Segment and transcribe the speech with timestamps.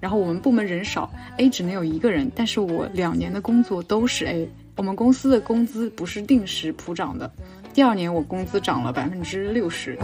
[0.00, 4.48] 然后我们部门人少，A 只能有一个人，但是我两年的工作都是 A。
[4.76, 7.30] 我们公司的工资不是定时普涨的，
[7.72, 9.96] 第二年我工资涨了百分之六十。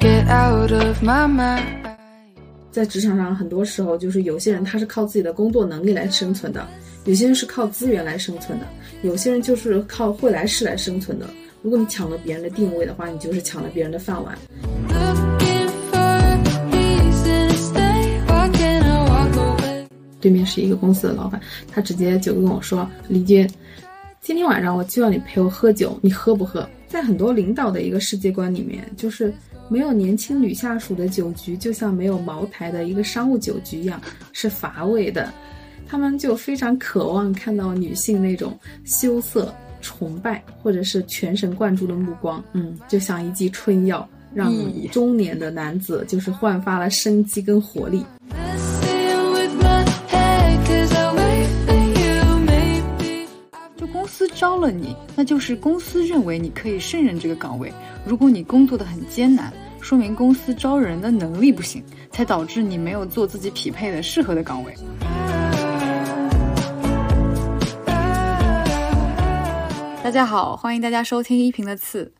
[0.00, 1.85] Get out of my mind.
[2.76, 6.68] 在职场上，很多时候就是有些人他是靠自己的工作能力来生存的，
[7.06, 8.66] 有些人是靠资源来生存的，
[9.00, 11.26] 有些人就是靠会来事来生存的。
[11.62, 14.36] 如果你抢了别人的定位的话，你就是抢了别人的饭碗。
[20.20, 21.40] 对面是一个公司的老板，
[21.72, 23.48] 他直接就跟我说：“李军，
[24.20, 29.32] 今天晚上我就要你陪我喝酒，你喝不喝？”在很多领导的一个世界观里面，就是
[29.68, 34.00] 没有年轻女下属的酒局，就像没有茅台的一个商务酒局一样，
[34.32, 35.32] 是乏味的。
[35.88, 48.04] 他们就非常渴望看到女性那种羞涩、崇拜，或者是全神贯注的目光，嗯，就像一剂春药，让咦中年的男子就是焕发了生机跟活力。
[48.30, 53.28] With my head 'cause I wait for you, maybe.
[53.76, 57.72] 就公司招了你，那就是公司认为你可以胜任这个岗位。
[58.04, 59.52] 如果你工作的很艰难，
[59.86, 64.74] 说明公司招人的能力不行，才导致你没有做自己匹配的适合的岗位。
[70.02, 72.12] 大家好，欢迎大家收听一平的刺，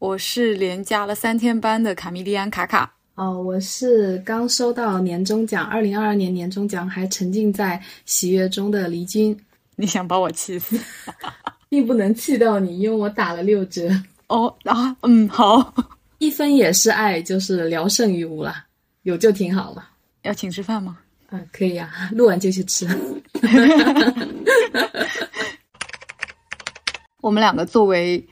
[0.00, 2.92] 我是连加了三天班的卡米利安卡卡。
[3.14, 9.38] 哦，我是刚收到年终奖，二零二二年年终奖，还沉浸在喜悦中的黎军，
[9.76, 10.76] 你想把我气死？
[11.70, 13.88] 并不能气到你，因为我打了六折，
[14.26, 15.72] 哦啊，嗯，好，
[16.22, 18.64] 一分也是爱，就是聊胜于无啦，
[19.02, 19.88] 有就挺好了。
[20.22, 20.96] 要请吃饭吗？
[21.30, 22.86] 嗯，可以啊， 录完就去吃。
[27.20, 28.24] 我们两个作为，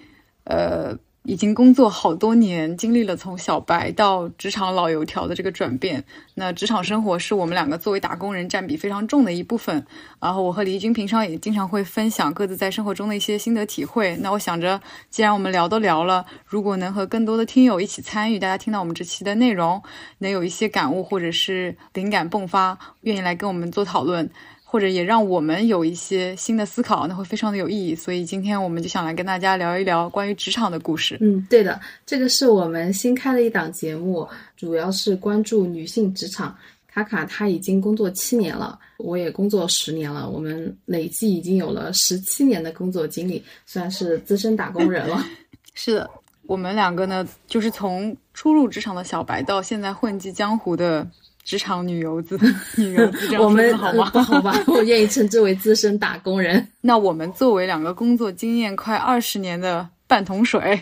[0.45, 6.03] 呃，已经工作好多年，经历了从小白到职场老油条的这个转变。
[6.35, 9.85] 那职场生活是我们两个作为打工人占比非常重的一部分。
[10.19, 14.17] 然后我和黎军平常也经常会分享各自在生活中的一些心得体会。
[14.17, 14.81] 那我想着，
[15.11, 19.83] 既然我们聊都聊了，如果能和更多的听友一起参与，大家听到我们这期的内容，
[20.19, 24.31] 能有一些感悟或者是灵感迸发，愿意来跟我们做讨论。
[24.71, 27.93] 或者也让我们有一些新的思考，那会非常的有意义。
[27.93, 31.19] 所以今天我们就想来跟大家聊一聊关于职场的故事。
[31.21, 36.57] 嗯，对的，这个是我们新开的一档节目，主要是关注女性职场。
[36.87, 45.21] 卡卡她已经工作七年了，我也工作十年了，我们累计已经有了十七年的工作经历，算是资深打工人了。
[45.75, 46.09] 是的，
[46.47, 51.05] 我们两个呢，就是从初入职场的小白到现在混迹江湖的
[51.45, 52.39] 职场女游子，
[52.77, 54.05] 女游子我们好吗？
[54.05, 54.55] 呃不好吧？
[54.69, 56.67] 我愿意称之为资深打工人。
[56.81, 60.81] 那我们作为两个工作经验快二十年的半桶水，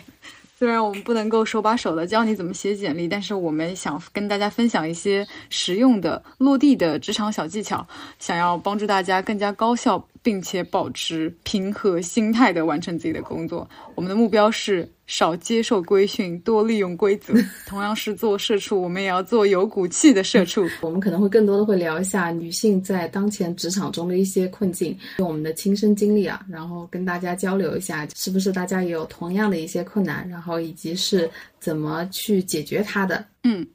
[0.57, 7.87] 虽然我们不能够手把手的教你怎么写简历，但是我们想跟大家分享一些实用的、落地的职场小技巧，
[8.19, 13.67] 想要帮助大家更加高效，并且保持平和心态的完成自己的工作。
[13.95, 17.33] 我们的目标是少接受规训，多利用规则。
[17.65, 20.69] 同样是做社畜，我们也要做有骨气的社畜。
[20.81, 31.27] 我们可能会更多的会聊一下女性在当前职场中的一些困境，用我们的亲身经历啊，然后跟大家交流一下，是不是大家也有同样的一些困难，然后以及是
[31.59, 33.25] 怎么去解决它的。
[33.43, 33.65] 嗯，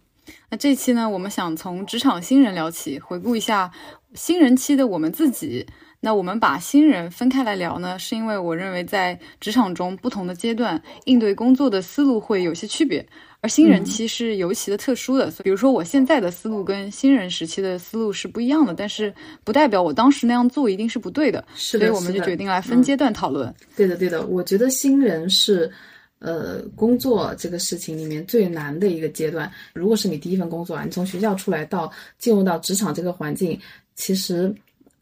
[0.48, 3.68] 那这期呢，我们想从职场新人聊起，回顾一下
[4.14, 5.66] 新人期的我们自己。
[6.04, 13.02] 那我们把新人分开来聊呢，是因为我认为在职场中不同的阶段应对工作的思路会有些区别，
[13.40, 15.32] 而新人期是尤其的特殊的。
[15.42, 19.10] 比如说我现在的思路跟新人时期的思路是不一样的，但是
[19.44, 21.42] 不代表我当时那样做一定是不对的。
[21.54, 23.54] 是的所以我们就决定来分阶段讨论。
[23.74, 25.72] 对的，对的，我觉得新人是。
[26.20, 33.60] 呃，工作这个事情里面最难的一个阶段，如果是你第一份工作啊，你从学校出来到进入到职场这个环境，
[33.94, 34.54] 其实，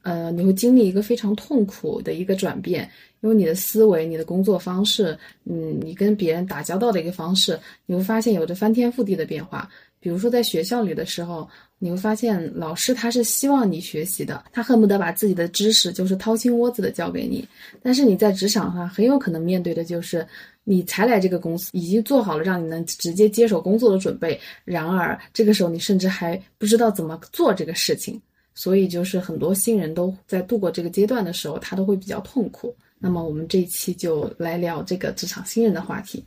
[0.02, 2.88] 呃，你会经历一个非常痛苦的一个转变，
[3.20, 9.68] 因为你的思维、你的工作方式，嗯，你跟别人打交道的一个方式，你会发现有着翻天覆地的变化。
[10.00, 17.46] 比如说在学校里的时候，你会发现老师他是希望你学习的，他恨不得把自己的知识就是掏心窝子的教给你。
[17.80, 20.26] 但是你在职场上很有可能面对的就是，
[20.64, 28.20] 你才来这个公司，已经做好了让你能直接接手工作的准备，然而这个时候你甚至还不知道怎么做这个事情，
[28.54, 32.74] 所以就是很多新人都在度过这个阶段的时候，他都会比较痛苦。
[32.98, 36.24] 那么我们这一期就来聊这个职场新人的话题。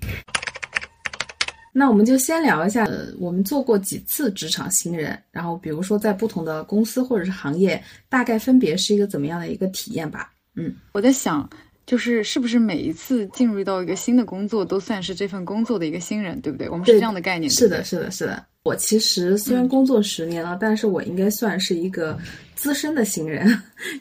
[1.71, 10.31] 那我们就先聊一下，呃，我们做过几次职场新人，然后比如说在不同的公司或者是行业，大概分别是一个怎么样的一个体验吧。
[10.55, 11.49] 嗯，我在想，
[11.85, 16.67] 就是是不是每一次进入到一个新的工作，都算是这份工作的一一个新人，对不对？
[16.69, 17.49] 我们是这样的概念。
[17.49, 18.45] 是的，是的，是的。
[18.63, 22.17] 我其实虽然工作十年了，但是我应该算是一个
[22.55, 23.47] 资深的新人，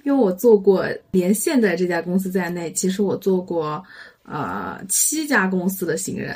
[0.02, 3.84] 因为我做过连现在这家公司在内，其实我做过
[4.24, 6.34] 呃七家公司的新人。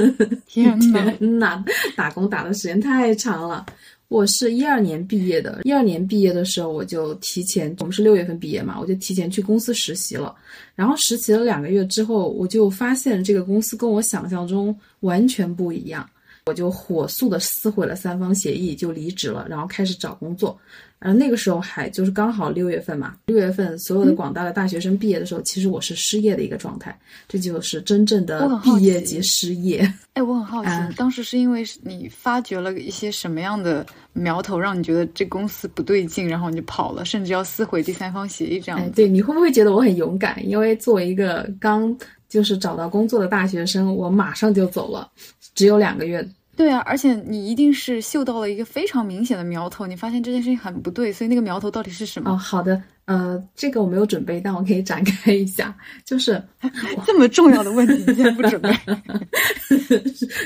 [0.46, 1.10] 天哪！
[1.12, 1.64] 天呐，
[1.96, 3.64] 打工打的时间太长了。
[4.10, 10.34] 我是一二年毕业的，一二年毕业的时候我就提前，我们是六月份毕业嘛，我就提前去公司实习了。
[10.74, 16.04] 然后实习了两个月之后，我就发现这个公司跟我想象中完全不一样，
[16.46, 20.58] 我就火速的撕毁了三方协议，就离职了，然后开始找工作。
[20.98, 26.94] 然后那个时候还就是刚好六月份嘛，六月份所有的广大的大学生毕业的时候，其实我是失业的一个状态，
[27.26, 29.90] 这就是真正的毕业奇即失业。
[30.12, 40.46] 哎，我很好奇，啊当时是因为你发觉了一些什么样的苗头，让你觉得这公司不对劲，然后你就跑了，甚至要撕毁第三方协议这样哎，对，你会不会觉得我很勇敢？
[40.46, 41.96] 因为作为一个刚
[42.30, 45.10] 就是找到工作的大学生，我马上就走了，
[45.54, 46.26] 只有两个月。
[46.56, 52.32] 对啊，而且你一定是嗅到了一个非常明显的苗头，你发现这件事情很不对，所以那个苗头到底是什么？
[52.32, 55.74] 哦，好的，呃，这个我没有准备，但我可以展开一下，
[56.04, 56.42] 就是
[57.06, 58.68] 这么重要的问题，你竟然不准备？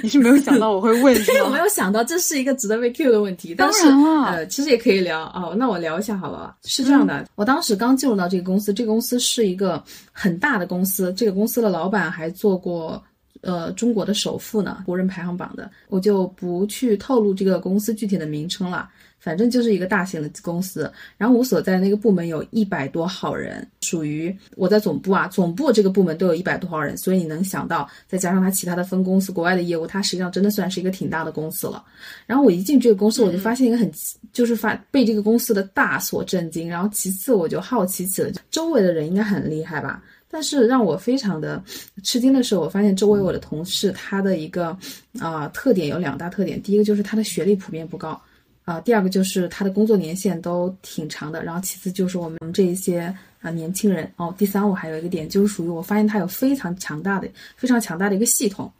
[0.03, 1.47] 你是没有想到我会问是吗？
[1.47, 5.55] 我没有想到这是一个值得被 Q 的问题，但是当然了呃，其实也可以聊哦。
[5.59, 6.55] 那我聊一下好了。
[6.65, 13.03] 是这样的，我当时刚进入到这个公司，这个公司是一个很大的公司，这个公司的老板还做过。
[13.44, 18.91] 呃，中国的首富呢，国人排行榜的，我就不去透露这个公司具体的名称了。
[19.20, 31.82] 反正就是一个大型的公司，然后我所在那个部门有一百多号人，属于我在总部啊，总部这个部门都有一百多号人，所以你能想到，再加上他其他的分公司、国外的业务，它实际上真的算是一个挺大的公司了。
[32.26, 33.91] 然后我一进这个公司，我就发现一个很，
[34.31, 40.02] 就是发被这个公司的大所震惊，然后其次我就好奇起了，周围的人应该很厉害吧。
[40.34, 41.62] 但是让我非常的
[42.02, 44.76] 吃惊的是，我发现周围我的同事他的一个
[45.20, 48.20] 啊、特点有两大特点，第一个就是他的学历普遍不高。
[48.64, 54.10] 啊、第二个就是他的工作年限都挺长的，然后其次就是我们这一些啊、年轻人。
[54.16, 58.72] 哦，第三我还有一个点就是属于我发现他有非常强大的、非常强大的一个系统，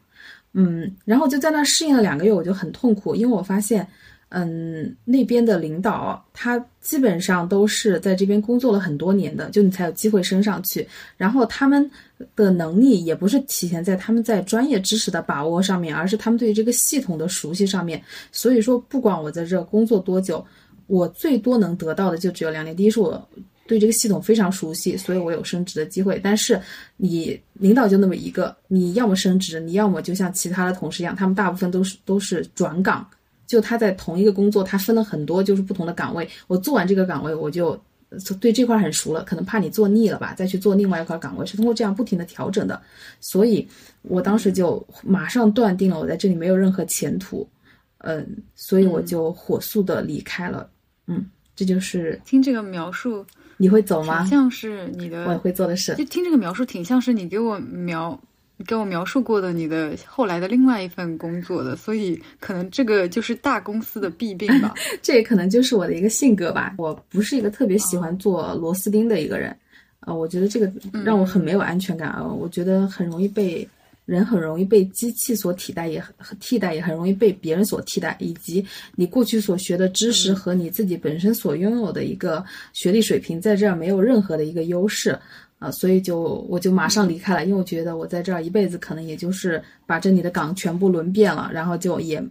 [0.55, 3.87] 嗯，然后就在那适应了两个月，我就很痛苦，因为我发现，
[4.37, 10.85] 嗯，那边的领导他基本上都是在这边工作了很多年的，就你才有机会升上去，
[11.17, 11.89] 然后他们
[12.35, 18.03] 的能力也不是体现在他们在专业知识的把握上面，而是他们对于这个系统的熟悉上面。
[18.33, 20.45] 所以说，不管我在这工作多久，
[20.89, 23.29] 我最多能得到的就只有两点：第一是我
[23.69, 26.21] 对这个系统非常熟悉，所以我有升职的机会。
[26.21, 26.61] 但是
[26.97, 33.09] 你领导就那么一个，你要么升职，你要么就像其他的同事一样，他们大部分都是都是转岗。
[33.47, 36.29] 就他在同一个工作，他分了很多就是不同的岗位。
[36.47, 37.71] 我做完这个岗位，我就
[38.11, 42.81] 呃对这块很熟了，可能怕你做腻了吧，再去做另外一块岗位，是通过这样不停的调整的。
[43.21, 43.67] 所以
[44.03, 47.47] 我当时就马上断定了我在这里没有任何前途，
[47.99, 50.69] 嗯，所以我就火速的离开了。
[51.07, 53.25] 嗯，这就是听这个描述，
[53.57, 54.25] 你会走吗？
[54.27, 55.95] 像是你的我也会做的事。
[55.97, 58.19] 就听这个描述，挺像是你给我描
[58.67, 64.73] 给我描述过的你的后来的另外一份工作的，所以可能这个就是大公司的弊病吧。
[65.03, 66.75] 这也可能就是我的一个性格吧。
[66.79, 69.55] 我不是一个特别喜欢做螺丝钉的一个人，
[70.01, 70.73] 呃，我觉得这个
[71.05, 73.69] 让我很没有安全感啊、呃我觉得很容易被
[74.07, 85.19] 人很容易被机器所替代，也很很替代，也很容易被别人所替代，以及你过去所学的知识和你自己本身所拥有的一个学历水平，在这儿没有任何的一个优势。
[85.65, 92.23] 啊、所以就我就马上离开了，因为我觉得我在这儿一辈子可能也就是把这里的岗全部轮遍了，然后就也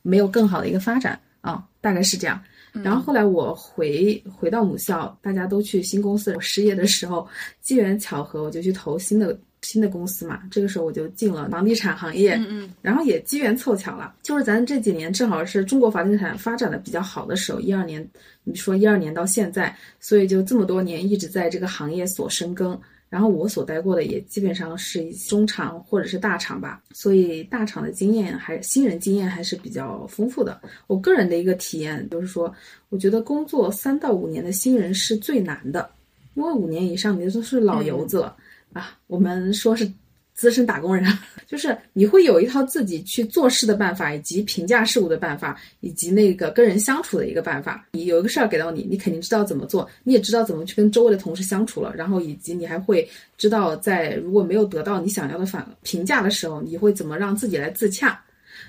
[0.00, 2.40] 没有更好的一个发展啊、大概是这样。
[2.72, 6.34] 然后后来我回回到母校，大家都去新公司。
[6.34, 7.26] 我失业的时候，
[7.60, 10.42] 机缘巧合，我就去投新的新的公司嘛。
[10.50, 18.06] 这个时候我就进了房地产行业，嗯嗯，然后也机缘凑巧了，就是咱这几年正好是中国房地产发展的比较好的时候，一二年，
[18.44, 22.78] 你说一二年到现在，所以就这么多年一直在这个行业所深耕。
[23.10, 30.60] 然后我所待过的也基本上是中厂或者是大厂吧，所以大厂的经验还新人经验还是比较丰富的。
[30.86, 32.54] 我个人的一个体验就是说，
[32.90, 35.90] 我觉得工作三到五年的新人是最难的，
[36.34, 38.36] 因为五年以上你都是老油子了、
[38.72, 38.96] 啊。
[39.06, 39.90] 我们说是
[40.34, 41.04] 资深打工人，
[41.46, 47.86] 就是你会有一套自己去做事的办法，以及评价事物的办法，以及那个跟人相处的一个办法。
[47.92, 58.20] 你有一个事儿给到你，你肯定知道怎么做，你也知道怎么去跟周围的同事相处了，然后以及你还会知道在如果没有得到你想要的反评价的时候，你会怎么让自己来自洽。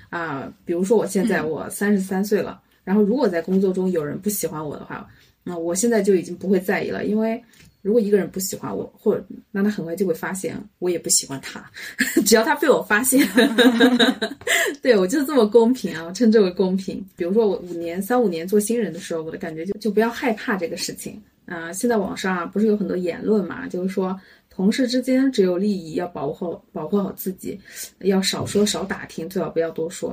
[0.08, 5.08] 啊、比如说我现在我三十三岁了，然后如果在工作中有人不喜欢我的话，
[5.44, 7.40] 那、我现在就已经不会在意了，因为
[7.82, 11.64] 如果一个人不喜欢我，或者那他很快就会发现我也不喜欢他，
[12.26, 13.26] 只要他被我发现，
[14.82, 17.04] 对我就是这么公平啊，我称之为公平。
[17.16, 24.16] 比如说我五年三五年做新人的时候，我的感觉就就不要害怕这个事情啊、现在网上啊不是有很多言论嘛，就是说
[24.48, 27.58] 同事之间只有利益，要保护好保护好自己，
[28.00, 30.10] 要少说少打听，最好不要多说。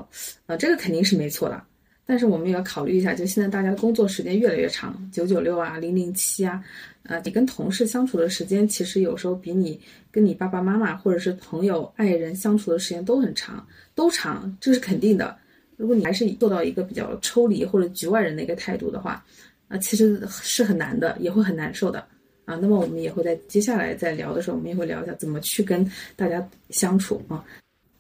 [0.48, 1.62] 啊、这个肯定是没错的。
[2.08, 6.64] 但是我们也要考虑一下，就现在大家的工作时间越来越长，九九六啊、零零七啊，
[7.04, 9.78] 呃，你跟同事相处的时间，其实有时候比你
[10.10, 15.38] 跟你爸爸妈妈或者是朋友、爱人相处的时间都很长，都长，这是肯定的。
[15.76, 19.24] 如果你还是做到一个比较抽离或者局外人的一个态度的话，
[19.68, 22.00] 啊、其实是很难的，也会很难受的
[22.46, 22.56] 啊。
[22.56, 25.86] 那么我们也会在接下来在聊的时候，我们也会聊一下怎么去跟
[26.16, 27.44] 大家相处啊。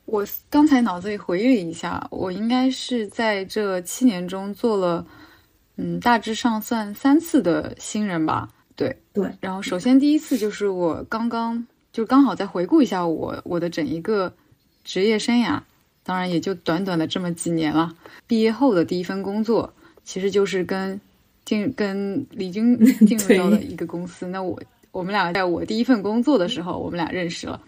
[0.07, 5.05] 我刚才脑子里回忆了一下，我应该是在这七年中做了，
[5.75, 8.49] 嗯，大致上算三次的新人吧。
[8.77, 14.33] 对对，然后首先第一次就是我刚刚就刚好再回顾一下我我的整一个
[14.85, 15.59] 职业生涯，
[16.03, 17.93] 当然也就短短的这么几年了。
[18.25, 19.73] 毕业后的第一份工作，
[20.05, 20.99] 其实就是跟
[21.43, 24.25] 进跟李军进入到了一个公司。
[24.25, 24.57] 那我
[24.91, 27.59] 我们俩在我第一份工作的时候，我们俩认识了。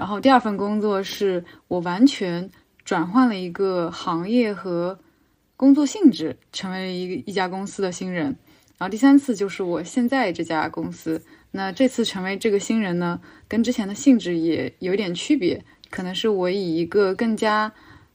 [0.00, 2.50] 然后第二份工作是我完全
[2.86, 4.98] 转换了一个行业和
[5.58, 8.24] 工作性质，成为一一家公司的新人。
[8.78, 11.22] 然后第三次就是我现在这家公司。
[11.50, 17.70] 那这次成为这个新人呢，跟之前的性质也有点区别，可能是我以一个更加，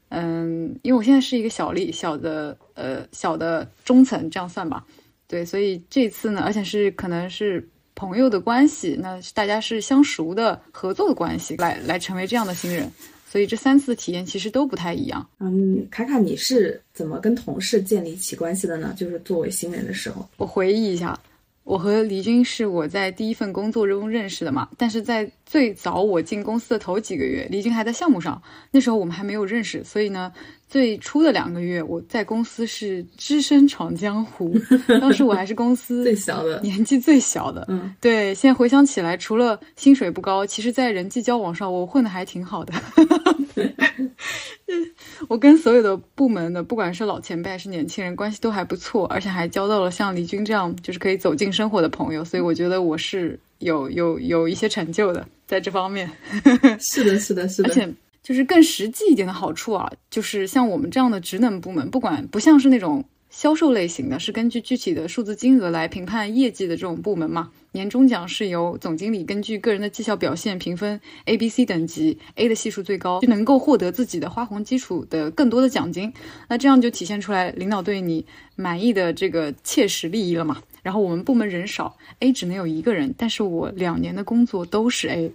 [0.10, 4.84] 嗯，因为我现在是一个小力小的呃小的中层，这样算吧。
[5.28, 12.92] 对，所以这次呢，而且是可能是朋友的关系，那大家是相熟的合作的关系，来来成为这样的新人。
[13.28, 15.28] 所以这三次的体验其实都不太一样。
[15.40, 18.94] 嗯，卡卡，你是怎么跟同事建立起关系的呢？
[18.96, 21.20] 就是作为新人的时候，我回忆一下，
[21.66, 30.32] 我和黎军是我在第一份工作中认识的嘛，但是在最早我进公司的头几个月，黎军还在项目上，那时候我们还没有认识，所以呢，
[30.70, 34.56] 最初的两个月我在公司是只身闯江湖，
[35.02, 37.66] 当时我还是公司最小的，年纪最小的。
[37.68, 42.74] 嗯，对，现在回想起来，除了薪水不高，其实在人际交往上我混的还挺好的。
[45.28, 56.10] 我跟所有的部门的，不管是老前辈还是年轻人，关系都还不错，而且还交到了像李军这样就是可以走进生活的朋友，所以我觉得我是有有有一些成就的在这方面。
[56.80, 63.04] 是的，是的，是的，而且就是更实际一点的好处啊，就是像我们这样的职能部门，不管不像是那种
[63.36, 67.52] 销售类型的，是根据具体的数字金额来评判业绩的这种部门嘛。
[67.74, 76.14] 年终奖是由总经理根据个人的绩效表现评分 A、B、C 等级，A 的系数最高，就能够获得自己的花红基础的更多的奖金。
[76.48, 78.26] 那这样就体现出来领导对你
[78.56, 80.64] 满意的这个切实利益了嘛。
[80.82, 85.34] 然后我们部门人少，A 只能有一个人，但是我两年的工作都是 A。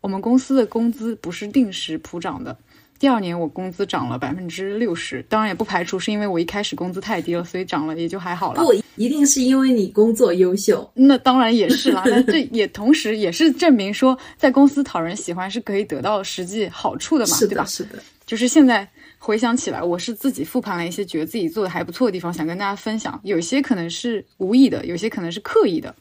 [0.00, 2.56] 我们公司的工资不是定时普涨的。
[3.02, 8.62] 第二年我工资涨了百分之六十，当然也不排除是因为我一开始工资太低了，所以涨了也就还好了。
[8.62, 10.88] 不，一定是因为你工作优秀。
[10.94, 17.64] 那当然也是啦，那这也同时也是证明说，在公司讨人喜欢是可以得到实际好处的嘛，是对吧，？
[17.64, 23.18] 是的，就是现在回想起来，我是自己复盘了一些觉得自己做的还不错的地方，想跟大家分享。
[23.24, 25.92] 有些可能是无意的，有些可能是刻意的。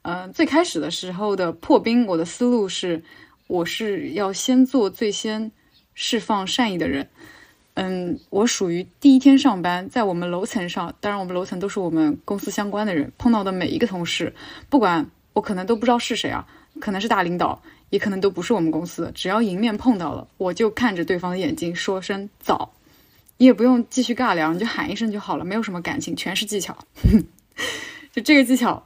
[0.00, 3.02] 嗯、最开始的时候的破冰，我的思路是，
[3.48, 5.52] 我是要先做最先
[6.00, 7.08] 释放善意的人。
[7.74, 14.32] 嗯，我属于第一天上班，在我们楼层上，当然我们楼层都是我们公司相关的人，碰到的每一个同事，
[14.68, 16.46] 不管我可能都不知道是谁啊，
[16.80, 22.70] 可能是大领导，也可能都不是我们公司的，只要迎面碰到了，我就看着对方的眼睛说声早，
[23.36, 26.76] 你也不用继续尬聊，你就喊一声就好了，没有什么感情，全是技巧。
[28.12, 28.82] 就这个技巧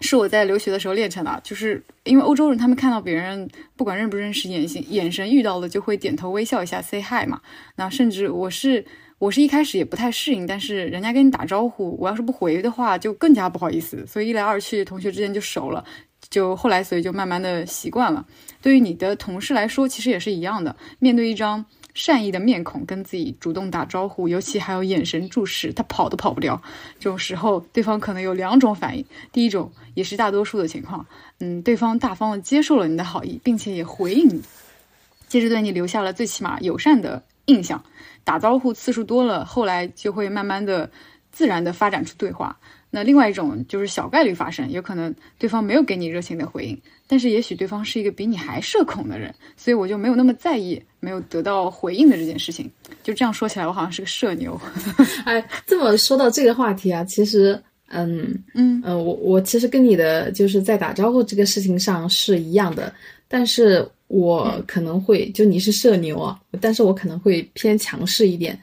[0.00, 7.40] 是我在留学的时候练成的，就是因为欧洲人他们看到别人不管认不认识，眼神眼神遇到了就会点头微笑一下 say hi 嘛。
[7.76, 8.84] 那甚至我是
[9.18, 15.84] 我是一开始也不太适应，但是人家跟你打招呼，我要是不回的话就更加不好意思，所以一来二去同学之间就熟了。
[16.28, 18.24] 就后来，所以就慢慢的习惯了。
[18.62, 20.76] 对于你的同事来说，其实也是一样的。
[20.98, 26.60] 面对一张善意的面孔，跟自己主动打招呼，尤其还有眼神注视，他跑都跑不掉。
[26.98, 31.06] 这种时候，对方可能有两种反应：第一种也是大多数的情况，
[31.38, 34.42] 嗯，对方大方的接受了你的好意，并且也回应你，
[35.28, 37.82] 接着对你留下了最起码友善的印象。
[38.22, 40.90] 打招呼次数多了，后来就会慢慢的
[41.32, 42.58] 自然的发展出对话。
[42.90, 52.68] 那另外一种就是小概率发生，有可能对方没有给你热情的回应，但是也许对方是一个比你还社恐的人，所以我就没有那么在意没有得到回应的这件事情。
[53.02, 54.60] 就这样说起来，我好像是个社牛。
[55.24, 57.56] 哎，这么说到这个话题啊，其实，
[57.90, 62.92] 嗯嗯呃，我我其实跟你的就是在打招呼这个事情上是一样的，
[63.28, 68.58] 但是我可能会就你是社牛啊，但是我可能会偏强势一点。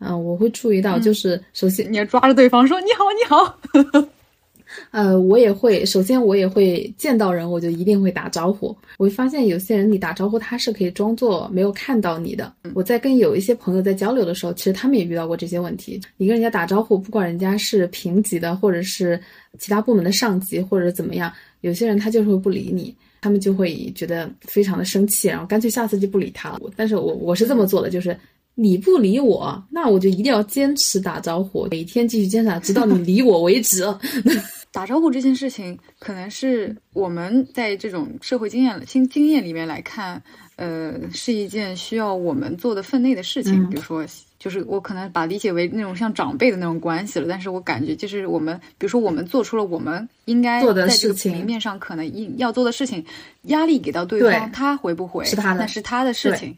[0.00, 4.08] 嗯、我会注意到，就是首先你要抓着对方说你好你好，
[4.92, 8.76] 呃，我也会，首先我也会见到人，我就一定会打招呼。
[8.98, 12.52] 我会发现有些人你打招呼，他是可以装作没有看到你的。
[12.74, 16.00] 我在跟有一些朋友在交流的时候，其实他们也遇到过这些问题。
[16.16, 19.20] 你跟人家打招呼，不管人家是平级的，或者是
[19.58, 22.94] 其他部门的上级，或者怎么样，有些人他就是会不理你。
[23.22, 26.60] 他们就会觉得非常的生气，然后干脆下次就不理他了。
[26.74, 28.16] 但是我我是这么做的，就是
[28.60, 33.82] 你不理我，那我就一定要坚持打招呼，每天继续坚持，直到你理我为止。
[34.70, 40.22] 打招呼这件事情，可能是我们在这种社会经验经经验里面来看，
[40.56, 43.64] 呃，是一件需要我们做的分内的事情。
[43.64, 44.06] 嗯比如说，
[44.38, 53.04] 就是我可能把理解为那种像长辈的那种关系了，但是我感觉就是我们，比如说我们做出了我们应该做的在这个事情平面上可能应要做的事情，
[53.44, 56.56] 压力给到对对方，他回不回是他的那是他的事情。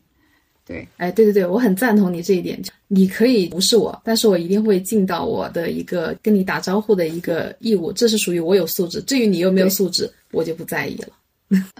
[0.64, 2.60] 对，哎，对对对，我很赞同你这一点。
[2.88, 9.00] 你可以无视我，但是我一定会尽到我的一个跟你打招呼的一个义务，这是属于我有素质。
[9.02, 11.08] 至于你有没有素质，我就不在意了。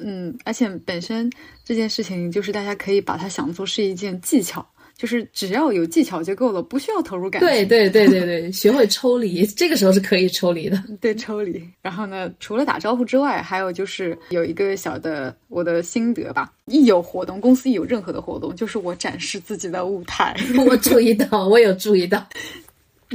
[0.03, 1.31] 嗯，而且本身
[1.65, 4.67] 这件事情就是大家可以把它想做是一件技巧，
[5.03, 7.49] 就是只要有技巧就够了，不需要投入感情。
[7.49, 10.81] 对对对对对，学会抽离，这个时候是可以抽离的。
[11.03, 11.61] 对，抽离。
[11.83, 16.53] 然后呢，除了打招呼之外，还有就是有一个小的我的心得吧。
[16.67, 20.37] 一有活动，公司一有任何的活动，就是我展示自己的舞台。
[20.65, 22.25] 我注意到，我有注意到。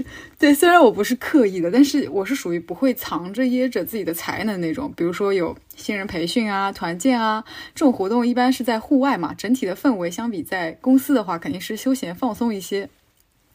[0.40, 4.92] 对，虽然我不是刻意的，但是我是属于不会藏着掖着自己的才能那种。
[4.96, 12.90] 比如说有新人培训啊、团建啊这种活动，一般是在户外嘛，整体的氛围相比在公司的话，肯定是休闲放松一些。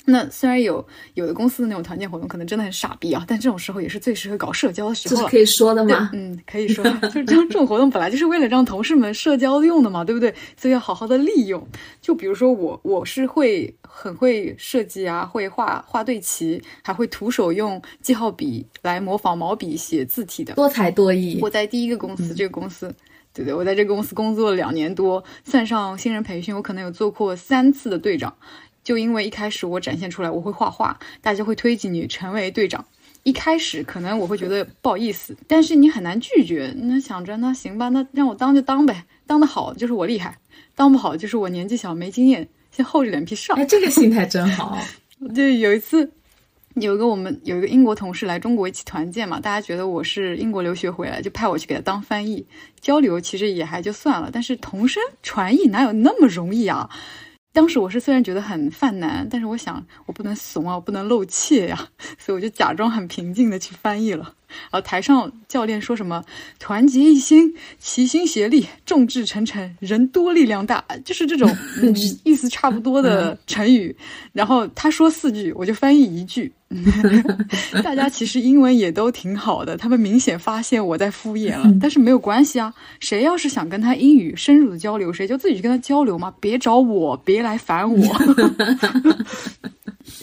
[0.05, 5.23] 那虽然有有的公司的那种团建活动可能真的很傻逼啊，但这种时候也是最适合搞社交的时候了。
[5.23, 6.11] 这是可以说的吗？
[6.13, 10.35] 嗯，可以说，就是这种这种活动本来就是为了让同事们社交用的嘛，对不对？
[10.57, 11.65] 所以要好好的利用。
[12.01, 20.55] 就比如说我，我是会很会设计啊，会画画对齐，还会徒手用记号笔来模仿毛笔写字体的。
[20.55, 21.49] 多才多艺我。
[21.49, 22.93] 在第一个公司，这个公司，
[23.35, 28.35] 对对，我在这个公司工作了两年多，算上新人培训，我可能有做过三次的队长。
[28.83, 32.85] 就因为一开始我展现出来我会画画，大家会推举你成为队长。
[33.25, 36.75] 一开始可能我会觉得不好意思，但是你很难拒绝。
[36.77, 40.37] 那想着那行吧，那让我当就当呗，当得好就是我厉害，
[40.75, 43.57] 当不好就是我年纪小没经验，先厚着脸皮上。
[43.57, 44.77] 哎，这个心态真好。
[45.33, 46.11] 对，有一次，
[46.75, 52.45] 有一个我们有一个英国同事来中国一起团建嘛，大家觉得我是英国留学回来，就派我去给他当翻译
[52.81, 56.91] 交流，其实也还就算了，但是同声传译哪有那么容易啊？
[57.53, 61.89] 当时我是虽然觉得很犯难，但是我想我不能怂啊，我不能露怯呀、
[62.19, 64.35] 所以我就假装很平静的去翻译了。
[64.71, 66.25] 然后台上教练说什么
[66.59, 71.49] “团结一心，齐心协力，众志成城，人多力量大”，就是这种、
[71.83, 73.95] 嗯、意思差不多的成语。
[74.33, 76.53] 然后他说四句，我就翻译一句。
[77.85, 82.73] 大家其实英文也都挺好的，他们明显发现我在敷衍了，但是没有关系啊。
[82.99, 88.17] 谁要是想跟他英语深入的交流，谁就自己去跟他交流嘛，别找我，别来烦我。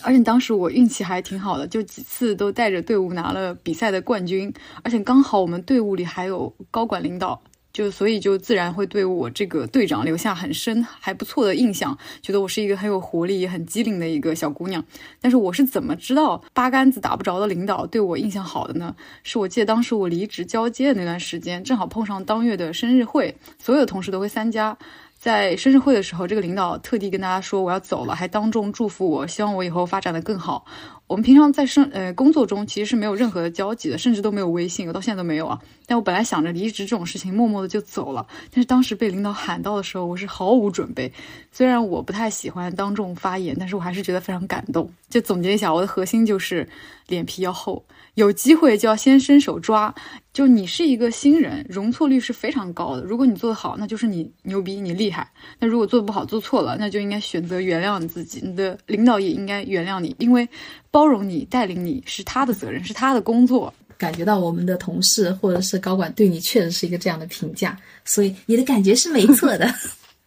[0.02, 4.54] 而且当时我运气还挺好的，就几次都带着队伍拿了比赛的冠冠军，
[4.84, 7.42] 而且刚好我们队伍里还有高管领导。
[7.72, 14.84] 就所以就自然会对我这个队长留下很深还不错的印象，觉得我是一个很有活力也很机灵的一个小姑娘。
[15.22, 18.94] 但是我是怎么知道八竿子打不着的领导对我印象好的呢？
[19.24, 24.76] 是我记得当时我离职交接的那段时间，正好碰上当月的生日会，所有的同事都会参加。
[25.20, 30.66] 在生日会的时候，这个领导特地跟大家说我要走了，还当众祝福我，希望我以后发展的更好。
[31.08, 35.60] 我们平常在生呃工作中其实是没有任何的交集的，甚至都没有微信，我到现在都没有啊。
[35.86, 38.26] 但我本来想着离职这种事情，默默的就走了。
[38.50, 41.12] 但是当时被领导喊到的时候，我是毫无准备。
[41.52, 44.90] 虽然我不太喜欢当众发言，但是我还是觉得非常感动。
[45.10, 46.66] 就总结一下，我的核心就是
[47.08, 47.84] 脸皮要厚，
[48.20, 49.94] 有机会就要先伸手抓。
[50.34, 53.02] 就你是一个新人，容错率是非常高的。
[53.02, 55.30] 如果你做得好，那就是你牛逼，你厉害。
[55.58, 58.42] 那如果做得不好，做错了，那就应该选择原谅你自己。
[58.44, 60.48] 你的领导也应该原谅你，因为
[60.92, 63.74] 包容你、带领你是他的责任，是他的工作。
[63.98, 69.74] 感觉到我们的同事或者是高管对你确实是一个这样的评价，所以你的感觉是没错的，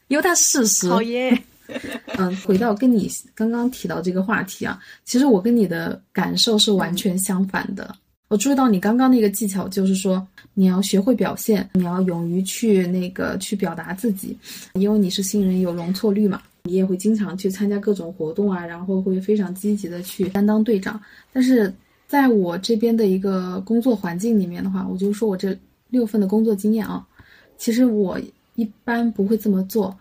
[0.08, 0.88] 因为它是事实。
[0.88, 1.42] 好耶！
[2.18, 7.94] 嗯，回到跟你刚刚提到这个话题啊，其实我跟你的感受是完全相反的。
[8.28, 14.36] 我注意到你刚刚那个技巧，就是说你要学会表现，你要勇于去那个去表达自己，
[14.72, 20.98] 因为你是新人，有容错率嘛，你也会经常去参加各种活动啊，然后会非常积极的去担当队长。
[21.30, 21.70] 但是
[22.06, 25.54] 在我这边的一个工作环境里面的话，我就说我这
[25.90, 27.06] 六份的工作经验啊，
[27.58, 28.18] 其实我
[28.54, 29.94] 一般不会这么做。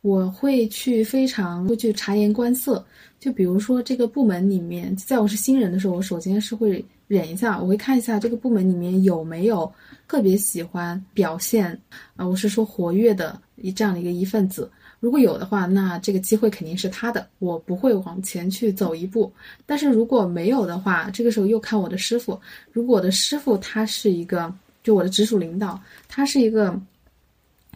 [0.00, 2.84] 我会去非常会去察言观色，
[3.18, 9.70] 就比如说这个部门里面，在我是新人的时候，我首先是会忍一下，我会看一下这个部门里面有没有
[10.06, 11.76] 特别喜欢表现
[12.14, 19.30] 啊，我是说活跃的一这样的一个一份子，如果有的话，那这个机会肯定是他的，我不会往前去走一步。
[19.66, 26.80] 但是如果没有的话，这个时候又看我的师傅，如果我的师傅他是一个，就我的直属领导，他是一个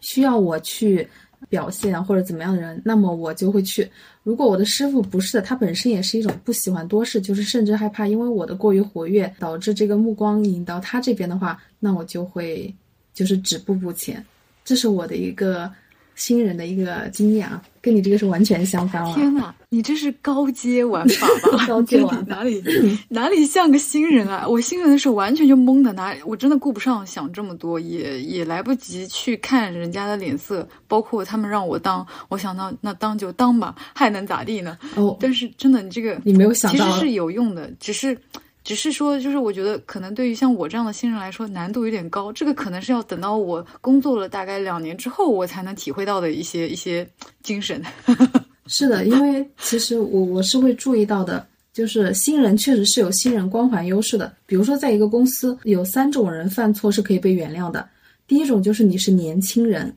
[0.00, 1.06] 需要我去。
[1.52, 3.86] 表现或者怎么样的人，那么我就会去。
[4.22, 12.74] 如果我的师傅不是的，他本身也是一种不喜欢多事，就是甚至害怕因为我的过于活跃导致这个目光引到他这边的话，那我就会
[13.12, 14.24] 就是止步不前。
[14.64, 15.70] 这是我的一个
[16.22, 17.60] 新人的一个经验啊。
[17.80, 19.12] 跟你这个是完全相反了。
[19.12, 21.66] 天哪，你这是高阶玩法吧？
[21.66, 22.62] 高阶玩哪里
[23.08, 24.46] 哪里像个新人啊？
[24.46, 34.78] 我新人的时候完全就懵的，哪我真的顾不上想这么多，也也来不及去看人家的脸色，包括他们让我当，我想到那当就当吧，还能咋地呢？
[34.94, 38.16] 哦，但是真的，你这个你没有想到，其实是有用的，只是。
[38.64, 42.32] 只是说，就是我觉得可能对于像我这样的新人来说，难度有点高。
[42.32, 47.04] 这个可能是要等到我工作了大概两年之后，我才能体会到的一些一些
[47.42, 47.82] 精神。
[48.68, 54.32] 是的，因为其实我我是会注意到的，就是新人确实是有新人光环优势的。
[54.46, 57.88] 比如说，在一个公司有三种人犯错是可以被原谅的：
[58.28, 59.92] 第一种就是你是年轻人，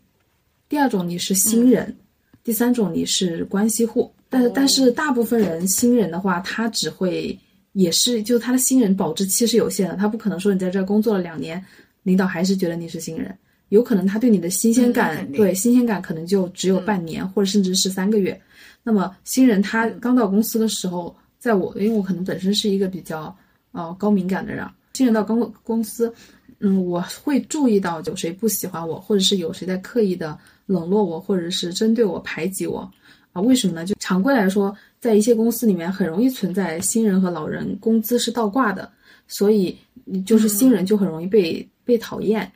[0.68, 1.96] 第二种你是新人，
[2.44, 4.12] 第三种你是关系户。
[4.28, 7.38] 但是但是大部分人新人的话，他只会。
[7.76, 11.62] 也是，就他的新人保质期是有限的，他不可能说你在这工作了两年，
[12.04, 18.42] 领导还是觉得你是新人，有可能他对你的新鲜感，对新鲜感可能就只有半年或者甚至是三个月。
[18.82, 23.36] 那么新人他刚到公司的时候，在我因为我可能本身是一个比较
[23.74, 26.14] 呃高敏感的人，新人到公公司，
[26.60, 32.90] 嗯，我会注意到有谁不喜欢我，或者是有谁在刻意的冷落我，或者是针对我排挤我
[33.34, 33.42] 啊？
[33.42, 33.86] 为什么呢？
[33.86, 34.74] 就常规来说。
[35.06, 38.92] 在一些公司里面，很容易存在新人和老人工资是倒挂的，
[39.28, 39.78] 所以
[40.26, 42.52] 就是新人就很容易被被讨厌。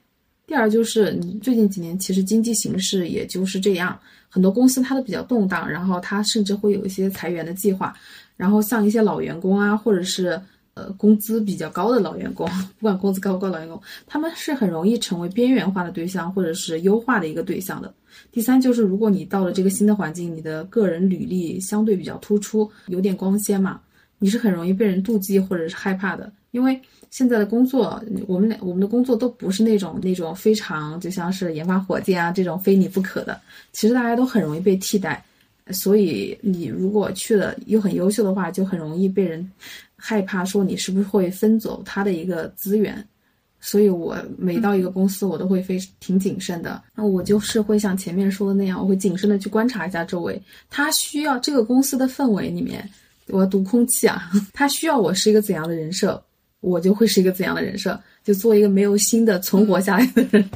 [0.48, 3.96] 第二就是你最近几年其实经济形势也就是这样，
[4.30, 7.96] 很多公司它都比较动荡，然后它甚至会有一些裁员的计划。
[8.36, 10.42] 然后像一些老员工啊，或者是
[10.80, 17.94] 呃工资比较高的老员工，不管工资高不高，老员工他们是很容易成为边缘化的对象，或者是优化的一个对象的。
[18.32, 23.80] 第三就是，如果你到了这个新的环境，你的个人履历相对比较突出，有点光鲜嘛，
[24.18, 26.32] 你是很容易被人妒忌或者是害怕的。
[26.52, 26.80] 因为
[27.12, 33.40] 现在的工作，我们我们的工作都不是那种那种非常就像是研发火箭啊这种非你不可的，
[33.72, 35.24] 其实大家都很容易被替代。
[35.72, 39.50] 所以你如果去了又很优秀的话，就很容易被人
[39.96, 43.06] 害怕说你是不是会分走他的一个资源。
[43.62, 46.82] 所以，我每到一个公司，我都会非挺谨慎的。
[46.96, 50.42] 那我就是会像前面说的那样，我会谨慎的去观察一下周围。
[50.70, 52.90] 他需要这个公司的氛围里面，
[53.28, 54.32] 我要读空气啊。
[54.54, 56.24] 他需要我是一个怎样的人设，
[56.62, 60.50] 我就会是一个怎样的人设，就做一个没有心的存活下来的人。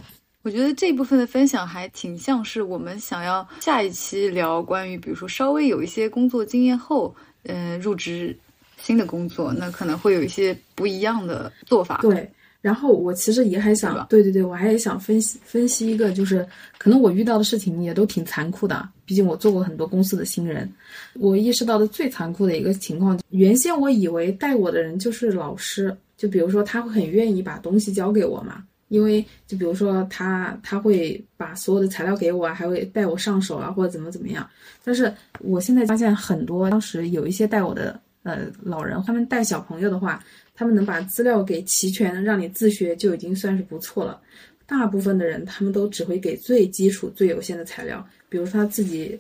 [0.44, 8.38] 我觉得这部分的分享还挺像是我们想要下一期聊关于，比如说稍微有一些工作经验后，嗯，入职
[8.78, 12.00] 新的工作，那可能会有一些不一样的做法。
[12.02, 12.30] 对。
[12.60, 18.88] 然后我其实也还想，对对对，我还想分析分析一个，就是可能我遇到的事情也都挺残酷的。
[19.06, 20.72] 毕竟我做过很多公司的新人，
[21.16, 34.48] 我意识到的最残酷的一个情况，原先我以为带我的人就是老师，就比如说他会很愿意把东西交给我嘛，因为就比如说他他会把所有的材料给我啊，还会带我上手啊，或者怎么怎么样。
[34.84, 40.24] 但是我现在发现很多当时有一些带我的呃老人，他们带小朋友的话。
[40.56, 44.22] 他们能把资料给齐全，让你自学就已经算是不错了。
[44.68, 49.20] 大部分的人，他们都只会给最基础、最有限的材料，比如说他自己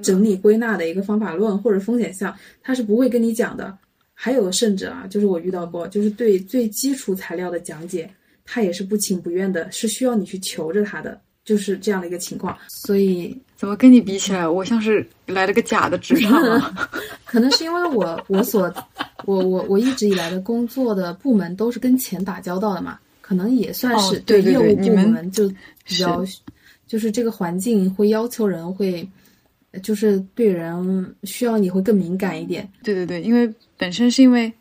[0.00, 3.76] 整理归纳的一个方法论或者风险项，他是不会跟你讲的。
[4.14, 8.08] 还有甚至啊，就是我遇到过，就是对最基础材料的讲解，
[8.44, 12.56] 他也是不情不愿的，是需要你去求着他的，就是这样的一个情况。
[12.68, 13.36] 所以。
[13.62, 16.74] 怎么跟你比起来，我像是来了个假的职场？
[17.24, 18.62] 可能是因为我我所
[19.24, 25.48] 我我我一直以来的工作的部门都是跟钱打交道的嘛，可能也算是对业务部门就
[25.84, 26.24] 比较，
[26.88, 29.08] 就是这个环境会要求人会
[29.80, 32.68] 就是对人需要你会更敏感一点。
[32.82, 34.52] 对对对，因为本身是因为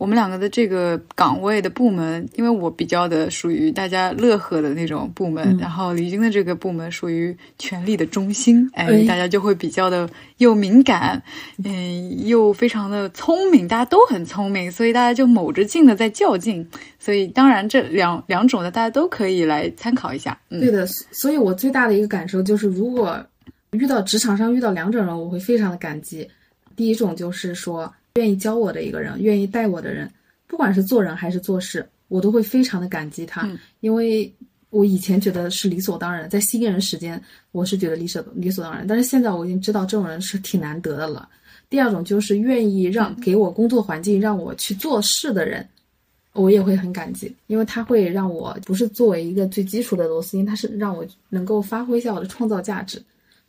[0.00, 10.08] 我们两个的这个岗位的部门，因为我比较的属于大家乐呵的那种部门，嗯然后李晶的这个部门属于权力的中心，哎，哎大家就会比较的
[10.38, 11.22] 又敏感，
[11.62, 16.66] 嗯，又非常的聪明，大家都很聪明，所以大家就卯着劲的在较劲。
[16.98, 23.22] 所以当然这两两种的大家都可以来参考一下，嗯，对的，所以我最大的一个感受就是，如果
[23.72, 26.26] 遇到职场上遇到两种人，我会非常的感激。
[26.74, 30.10] 第一种就是说，愿意教我的一个人，愿意带我的人，
[30.46, 34.30] 不管是做人还是做事，我都会非常的感激他，嗯因为
[34.68, 37.18] 我以前觉得是理所当然，在新人时间
[37.50, 41.26] 我是觉得理所理所当然，但是现在我已经知道这种人是挺难得的了。
[41.70, 45.66] 第二种就是愿意让给我工作环境，让我去做事的人，
[46.34, 53.02] 我也会很感激，因为他会让我不是作为一个最基础的螺丝钉，他是让我能够发挥一下我的创造价值。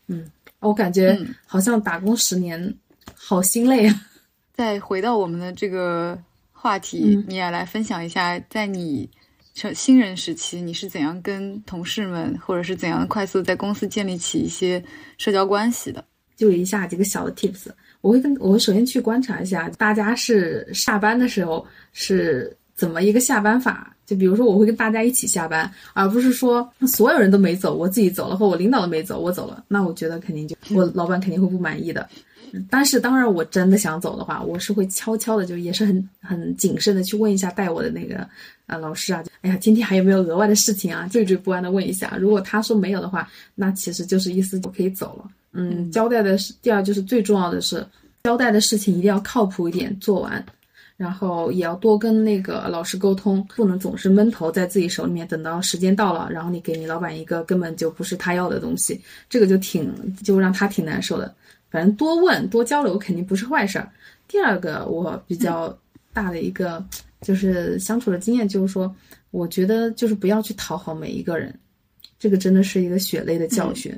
[0.07, 0.25] 嗯，
[0.59, 2.73] 我感觉嗯好像打工十年，
[3.15, 4.01] 好心累啊。
[4.53, 6.17] 再回到我们的这个
[6.51, 9.09] 话题，嗯你也来分享一下，在你
[9.53, 14.83] 成新人时期，你是怎样跟同事们，或者是怎样快速在公司建立起一些
[15.17, 16.03] 社交关系的？
[16.35, 17.67] 就有以下几个小的 tips，
[18.01, 23.95] 我会跟我会首先去观察一下大家是下班的时候是怎么一个下班法。
[24.03, 32.09] 就比如说，我会跟大家一起下班，而不是说所有人都没走，我自己走了，或我领导都没走，我走了，那我觉得肯定就我老板肯定会不满意的。
[32.69, 38.27] 但是当然，我真的想走的话，我是会悄悄的，就也是很很谨慎的去问一下带我的那个
[38.65, 41.07] 啊老师啊，哎呀，今天还有没有额外的事情啊？
[41.11, 42.17] 惴惴不安的问一下。
[42.19, 45.31] 如果他说没有的话，那其实就是意思我可以走了。
[45.53, 47.85] 嗯，交代的是第二就是最重要的是
[48.23, 50.43] 交代的事情一定要靠谱一点做完，
[50.95, 59.91] 然后也要多跟那个老师沟通，不能总是闷头在自己手里面，等到时间到了，然后你给你老板一个根本就不是他要的东西，这个就挺
[60.23, 61.33] 就让他挺难受的。
[61.71, 63.89] 反正多问多交流肯定不是坏事儿。
[64.27, 65.75] 第二个我比较
[66.13, 66.85] 大的一个
[67.21, 68.93] 就是相处的经验，就是说，
[69.31, 71.57] 我觉得就是不要去讨好每一个人，
[72.19, 73.97] 这个真的是一个血泪的教训。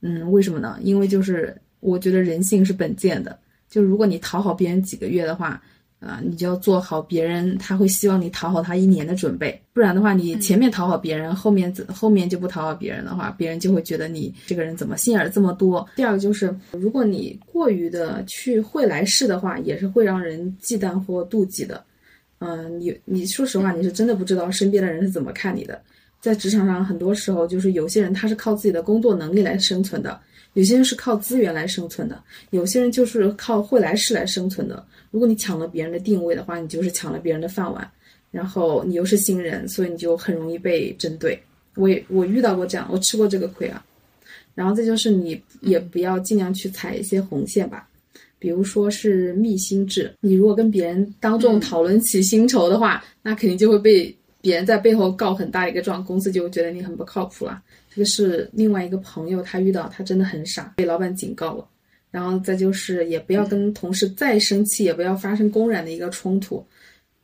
[0.00, 0.78] 嗯，为什么呢？
[0.82, 3.38] 因为就是我觉得人性是本贱的，
[3.70, 5.62] 就如果你讨好别人几个月的话，
[6.04, 15.88] 啊、你就要做好别人他会希望你讨好他一年的准备，不然的话，你前面讨好别人，后面怎后面就不讨好别人的话，别人就会觉得你这个人怎么心眼儿这么多。
[15.96, 21.82] 第二个就是，如果你过于的去会来事的话，也是会让人忌惮或妒忌的。
[22.40, 25.80] 嗯，你你说实话，你是真的不知道身边的人是怎么看你的。
[26.20, 30.20] 在职场上，很多时候就是有些人他是靠自己的工作能力来生存的，
[30.54, 34.84] 有些人是靠资源来生存的，有些人就是靠会来事来生存的。
[35.10, 37.88] 如果你抢了别人的定位的话，你就是抢了别人的饭碗，
[38.30, 41.40] 然后你又是新人，所以你就很容易被针对。
[41.76, 43.84] 我也我遇到过这样，我吃过这个亏啊。
[44.54, 47.88] 然后再就是你也不要尽量去踩一些红线吧，
[48.38, 54.14] 比如说是密薪制，你如果跟别人当众讨论起薪酬的话，那肯定就会被
[54.44, 57.62] 别人在背后告很大一个状，公司就会觉得你很不靠谱了。
[57.88, 61.66] 这个是另外一个朋友他遇到，他真的很傻，被老板警告了。
[62.10, 66.62] 然后再就是也不要跟同事再生气，也不要发生公然的一个冲突，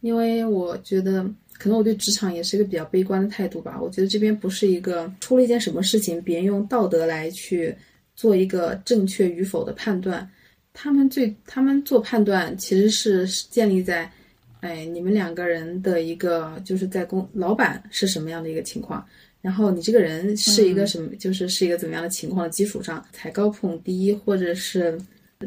[0.01, 1.23] 因为我觉得
[1.59, 3.79] 可能我对职场也是一个比较悲观的态度吧。
[3.79, 7.75] 我觉得这边不是一个出了一件什么事情，别人用道德来去
[8.17, 10.27] 做一个正确与否的判断，
[10.73, 14.11] 他们最他们做判断其实是建立在，
[14.61, 19.05] 哎，你们两个人的一个就是在公老板是什么样的一个情况。
[19.40, 25.01] 然后你这个人是一个什么，就是是一个怎么样的情况的基础上，才高捧低，或者是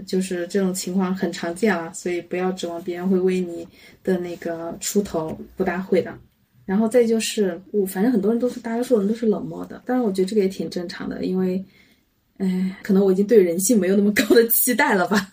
[0.05, 3.67] 就是这种情况很常见啊，所以不要指望别人会为你
[4.03, 6.11] 的那个出头，不大会的。
[6.65, 11.63] 然后再就是，我反正很多人都是，大多数人都是冷漠的，当然我觉得这个也挺正常的，因为，
[12.37, 15.32] 哎，可能我已经对人性没有那么高的期待了吧。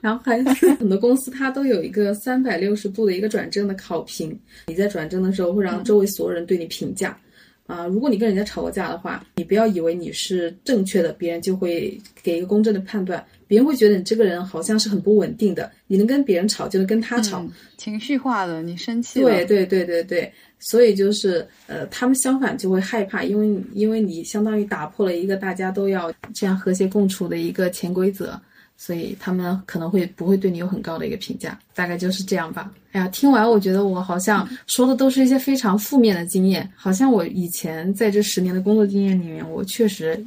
[0.00, 0.44] 然后还有
[0.78, 7.18] 很多公司它都有一个三百六十度的一个转正的考评，你在转正的时候会让周围所有人对你评价。
[7.66, 28.40] 啊、如果你跟人家吵过架的话，你不要以为你是正确的，别人就会给一个公正的判断，别人会觉得你这个人好像是很不稳定的，你能跟别人吵就能跟他吵，嗯情绪化的，你生气了，对对对对对，所以就是呃，他们相反就会害怕，因为因为你相当于打破了一个大家都要这样和谐共处的一个潜规则，
[28.80, 32.70] 所以他们可能会不会对你有很高的一个评价，大概就是这样吧。
[32.92, 40.24] 哎呀，听完我觉得我好像说的都是一些非常负面的经验，好像我以前在这十年的工作经验里面，我确实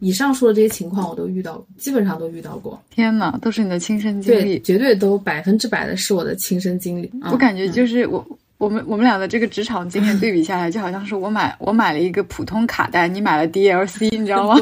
[0.00, 2.78] 以上说的这些情况我都遇到，基本上都遇到过。
[2.90, 4.60] 天哪，都是你的亲身经对，历。
[4.60, 7.06] 绝对都百分之百的是我的亲身经历。
[7.22, 8.24] 啊我感觉就是我，
[8.62, 14.56] 我们我们俩的这个职场经验对比下来，就好像是我买我买了一个普通卡带，你买了 DLC， 你知道吗？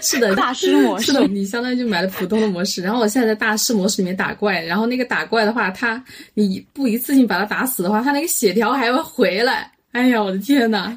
[0.00, 9.70] 是的， 大师模式是的，你相当于就买了普通的模式，然后我现在在大师模式里面打怪，然后那个打怪的话，它你不一次性把它打死的话，它那个血条还会回来。
[9.92, 10.96] 哎呀，我的天呐！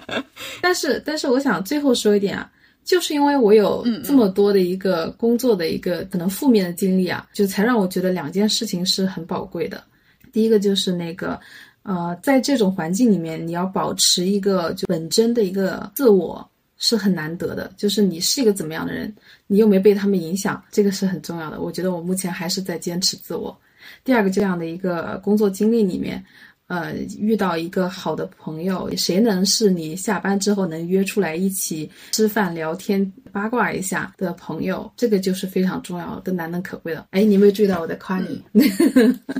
[0.60, 2.46] 但是但是我想最后说一点啊，
[2.84, 9.82] 就是因为我有这么多的一个工作的一个可能负面的经历啊，就才让我觉得两件事情是很宝贵的。
[10.36, 11.40] 第一个就是那个，
[11.82, 16.46] 呃，在这种环境里面，你要保持一个就本真的一个自我
[16.76, 17.72] 是很难得的。
[17.74, 19.10] 就是你是一个怎么样的人，
[19.46, 21.62] 你又没被他们影响，这个是很重要的。
[21.62, 23.58] 我觉得我目前还是在坚持自我。
[24.04, 26.22] 第二个这样的一个工作经历里面。
[26.68, 34.90] 呃，遇到一个好的朋友，谁能是你下班之后能约出来一起吃饭、聊天、八卦一下的朋友？
[34.96, 37.06] 这个就是非常重要、的难能可贵的。
[37.10, 38.42] 哎，你有没有注意到我在夸你？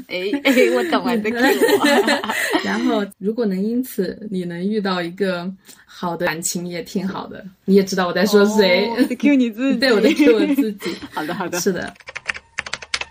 [0.08, 1.86] 哎 哎，我懂了，这个我。
[2.64, 5.52] 然后，如果能因此你能遇到一个
[5.84, 7.44] 好的感情，也挺好的。
[7.64, 10.94] 你也知道我在说谁？Q 你自己，对，我在 Q 我自己。
[11.12, 11.92] 好的，好的，是的。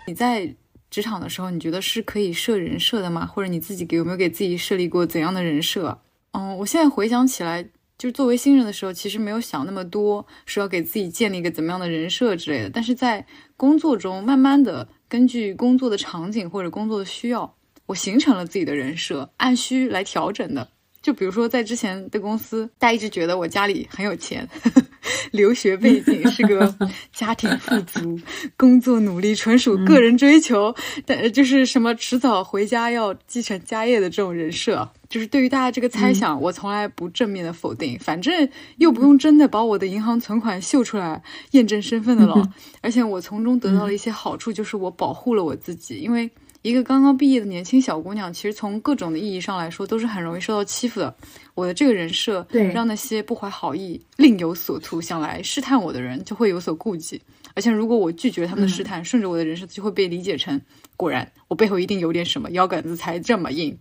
[0.06, 0.50] 你在。
[0.90, 3.26] 职场的时候，你觉得是可以设人设的吗？
[3.26, 6.00] 或者你自己给有没有给自己设立过怎样的人设？
[6.32, 7.62] 嗯，我现在回想起来，
[7.98, 12.70] 就是作为新人的时候，其实没有想那么多，说要给自己建立一个怎么样的人设之类的。
[12.70, 20.68] 但是在工作中，慢慢的根据工作的场景或者工作的需要，我形成了自己的人设，按需来调整的。
[21.06, 24.82] 就比如说，在之前的公司，大家一直觉得我家里很有钱，呵 呵
[25.30, 26.74] 留学背景是个
[27.12, 28.18] 家庭富足，
[28.56, 37.96] 工作努力纯属个人追求，但就是什么迟早回家要继承家业的这种人设，就是对于大家这个猜想，我从来不正面的否定。
[38.00, 46.28] 反正又不用真的把我的银行存款秀出来验证身份的了，而且我从中得到了一些好处，就是我保护了我自己，因为。
[46.66, 51.14] 一个刚刚毕业的年轻小姑娘，其实从各种的意义上来说，都是很容易受到欺负的。
[51.54, 57.22] 我的这个人设，对，让那些不怀好意、另有所图、想来试探我的人，就会有所顾忌。
[57.54, 60.60] 而且，如果我拒绝他们的试探，顺着我的人设，就会被理解成，
[60.96, 63.78] 果然我背后一定有点什么，腰杆子才这么硬。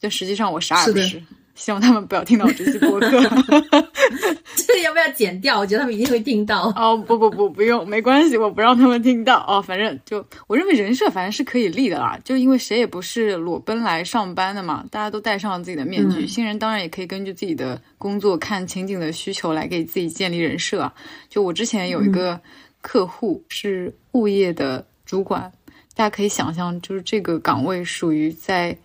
[0.00, 1.22] 但实际上，我啥也不是。
[1.54, 3.10] 希望他们不要听到这期播客，
[4.56, 5.58] 这个要不要剪掉？
[5.58, 6.72] 我觉得他们一定会听到。
[6.74, 9.44] 哦，不不不，不用，没关系，我不让他们听到。
[9.46, 16.26] 哦，反正就我认为人设反正是可以立的啦，就因为谁也不是裸奔来上班的嘛，大家都戴上了自己的面具。
[16.26, 20.90] 新人当然也可以根据自己的工作看情景的需求来给自己建立人设。
[21.28, 22.40] 就我之前有一个
[22.80, 25.52] 客户是物业的主管，
[25.94, 28.76] 大家可以想象，就是这个岗位属于在。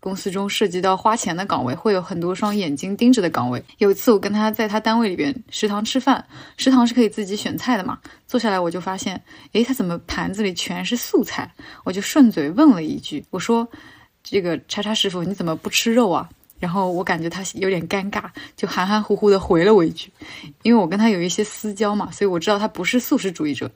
[0.00, 3.62] 公司中涉及到花钱的岗位，会有很多双眼睛盯着的岗位。
[3.78, 6.24] 有一次，我跟他在他单位里边食堂吃饭，
[6.56, 7.98] 食堂是可以自己选菜的嘛。
[8.26, 11.52] 坐下来我就发现，诶，他怎么盘子里全是素菜？
[11.84, 13.68] 我就顺嘴问了一句，我说
[14.24, 20.10] ：“这个叉叉师傅，你怎么不吃肉啊？”然后我感觉他有点尴尬，就含含糊糊的回了我一句，
[20.62, 23.70] 因为我跟他有一些私交嘛，所以我知道他不是素食主义者。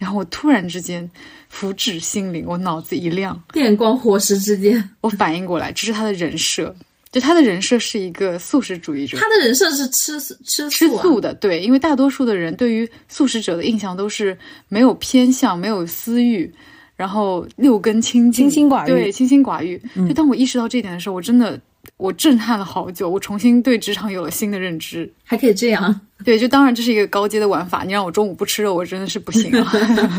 [0.00, 1.08] 然后我突然之间
[1.50, 6.74] 福至心灵，我脑子一亮，电光火石之间，我反应过来，这是他的人设，
[7.12, 9.18] 就他的人设是一个素食主义者。
[9.18, 14.36] 他的人设是吃吃吃素的，对，因为大多数的人对于素食者的印象都是
[14.68, 16.50] 没有偏向、没有私欲，
[16.96, 19.78] 然后六根清净、清心寡欲，对，清心寡欲。
[20.08, 21.60] 就当我意识到这一点的时候，我真的。
[21.96, 26.00] 我震撼了好久，我重新对职场有了新的认知，还可以这样？
[26.24, 27.82] 对，就当然这是一个高阶的玩法。
[27.84, 29.66] 你让我中午不吃肉，我真的是不行了，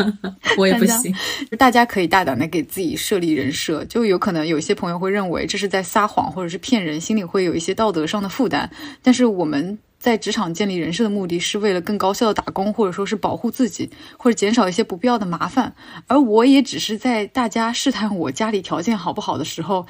[0.58, 1.14] 我也不行。
[1.50, 8.70] 就 大家可以大胆的给自己设立人设，就有可能有一些朋友会认为这是在撒谎或者是骗人，心里会有一些道德上的负担。
[9.04, 15.74] 但是我们在职场建立人设的目的是为了更高效的打工，或者说是保护自己，或者减少一些不必要的麻烦。
[16.08, 19.86] 而我也只是在大家试探我家里条件好不好的时候。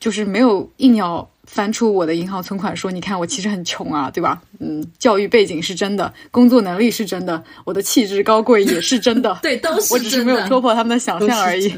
[0.00, 4.42] 就是没有硬要翻出我的银行存款说，你看我其实很穷啊，对吧？
[4.58, 11.72] 嗯，教育背景是真的，工作能力是真的，我的气质高贵也是真的， 对，都是我只是没有戳破他们的想象而已。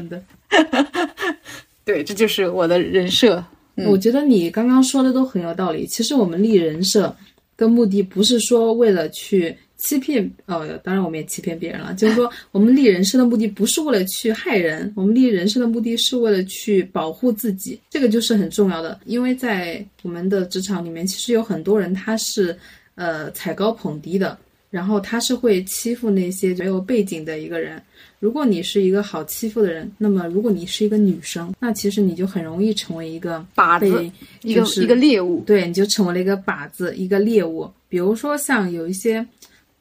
[1.85, 3.43] 对，这就是我的人设。
[3.87, 5.85] 我觉得你刚刚说的都很有道理。
[5.85, 7.15] 其实我们立人设
[7.57, 9.55] 的目的不是说为了去。
[9.83, 11.93] 欺骗，呃，当然我们也欺骗别人了。
[11.95, 18.97] 就是说， 我们立人生的目的不是为了去害人，我们立人生的目的是为了去保护自己，这个就是很重要的。
[19.03, 22.57] 因为在我们的职场里面，其实有很多人他是，
[22.95, 24.37] 呃，踩高捧低的，
[24.69, 27.81] 然后他是会欺负那些没有背景的一个人。
[28.21, 34.09] 如果你是一个好欺负的人，那么如果你是一个女生，那其实你就很容易成为一个靶子，
[34.43, 35.43] 一个一个猎物。
[35.45, 37.69] 对，你就成为了一个靶子，一个猎物。
[37.89, 39.27] 比如说像有一些。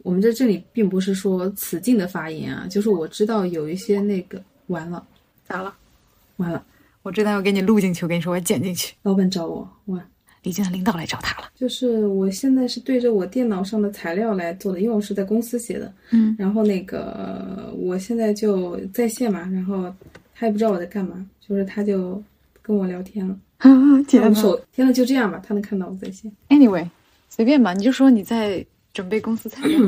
[0.03, 5.05] 我们在这里并不是说此境的发言啊，就是我知道有一些那个完了，
[5.47, 5.75] 咋了？
[6.37, 6.65] 完了，
[7.03, 8.95] 我这段要给你录进去，我跟你说，我要剪进去。
[9.03, 10.03] 老板找我，哇，
[10.43, 11.49] 李静的领导来找他了。
[11.55, 15.93] 就是我现在是对着我电脑上的材料来做的，因为我是在公司写的。
[16.11, 19.95] 嗯，然后那个我现在就在线嘛，然后
[20.35, 22.21] 他也不知道我在干嘛，就是他就
[22.61, 23.39] 跟我聊天了。
[24.09, 26.33] 天呐我手天呐，就这样吧，他能看到我在线。
[26.49, 26.89] Anyway，
[27.29, 29.81] 随便吧，你就说你在准备公司材料。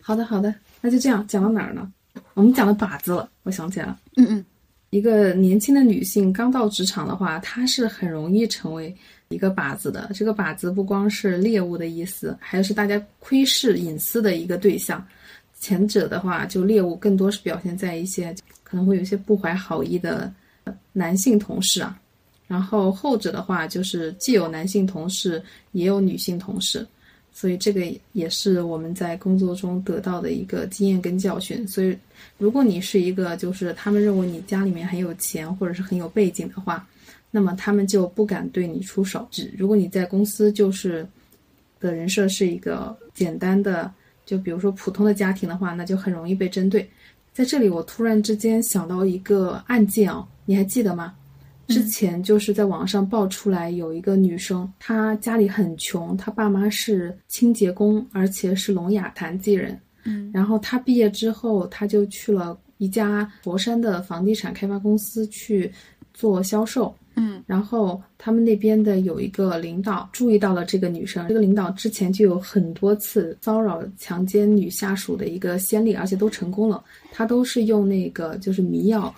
[0.00, 1.90] 好的，好的，那就这样，讲到哪儿呢？
[2.34, 3.98] 我们讲到靶子了，我想起来了。
[4.16, 4.44] 嗯嗯
[4.90, 8.96] 一个年轻的女性刚到职场的话，她是很容易成为
[9.28, 10.10] 一个靶子的。
[10.14, 15.06] 这个靶子不光是猎物的意思，还是大家窥视隐私的一个对象。
[15.60, 20.32] 前者的话，就猎物更多是表现在一些可能会有一些不怀好意的
[20.64, 22.00] 呃男性同事啊，
[22.46, 25.42] 然后后者的话就是既有男性同事，
[25.72, 26.86] 也有女性同事。
[27.38, 31.64] 所以这个也是我们在工作中得到的一个经验跟教训。
[31.68, 31.96] 所以，
[32.36, 36.84] 如果你是一个就是他们认为你家里面很有钱或者是很有背景的话，
[37.30, 39.24] 那么他们就不敢对你出手。
[39.30, 41.06] 只如果你在公司就是
[41.78, 43.88] 的人设是一个简单的，
[44.26, 46.90] 就比如说普通的家庭的话，那就很容易被针对。
[47.32, 51.14] 在这里，我突然之间想到一个案件哦，你还记得吗？
[51.68, 59.78] 之前就是在网上爆出来有一个女生，她家里很穷，她爸妈是清洁工，而且是聋哑残疾人。
[60.04, 65.70] 嗯，然后她毕业之后，她就去了一家佛山的房地产开发公司去
[66.14, 66.94] 做销售。
[67.20, 76.82] 嗯，然后他们那边的有一个领导注意到了这个女生，这个领导之前就有很多次骚扰、强奸女下属的一个先例，而且都成功了。
[77.10, 79.12] 他都是用那个就是迷药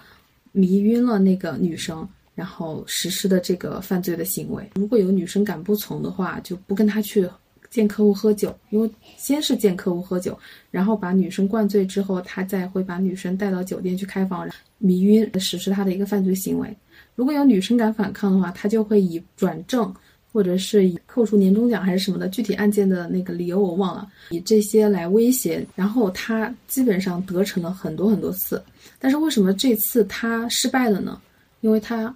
[0.52, 2.08] 迷晕了那个女生，
[2.40, 4.66] 然后实施的这个犯罪的行为。
[4.76, 7.28] 如果有女生敢不从的话，就不跟他去
[7.68, 10.38] 见客户喝酒，因为先是见客户喝酒，
[10.70, 16.74] 然后把女生灌醉之后，他再会把女生带到酒店去开房迷晕，实施他的一个犯罪行为。
[17.14, 19.94] 如果有女生敢反抗的话，他就会以转正，
[20.32, 25.62] 或者是以扣除年终奖还是什么的，具体案件的那个理由我忘了，以这些来威胁。
[25.76, 28.62] 然后他基本上得逞了很多很多次，
[28.98, 31.20] 但是为什么这次他失败了呢？
[31.60, 32.14] 因为他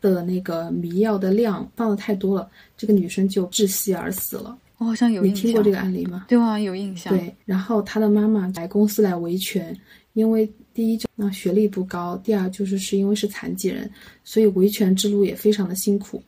[0.00, 4.56] 的那个迷药的量放的太多了，这个女生就窒息而死了。
[4.78, 6.26] 我好像有听过这个案例吗？
[6.28, 7.12] 对啊，有印象。
[7.12, 9.76] 对，然后她的妈妈来公司来维权，
[10.12, 13.90] 因为第一就那学历不高，第二就是是因为是残疾人，
[14.22, 16.22] 所以维权之路也非常的辛苦。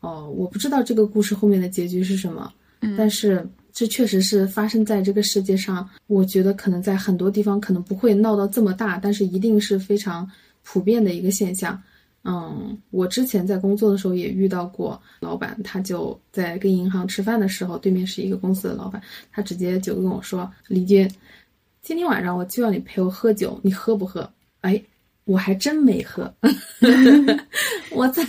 [0.00, 5.88] 哦，我不知道这个故事后面的结局是什么，嗯但是这确实是发生在这个世界上。
[6.06, 10.30] 我觉得可能在很多地方可能不会闹到这么大，但是一定是非常
[10.62, 11.82] 普遍的一个现象。
[12.28, 19.00] 嗯，我之前在工作的时候也遇到过老板，他就在跟银行吃饭的时候，对面是一个公司的老板，
[19.30, 21.08] 他直接就跟我说：“李军，
[21.82, 24.28] 今天晚上我就要你陪我喝酒，你喝不喝？”
[24.62, 24.82] 哎，
[25.24, 26.34] 我还真没喝，
[27.92, 28.24] 我猜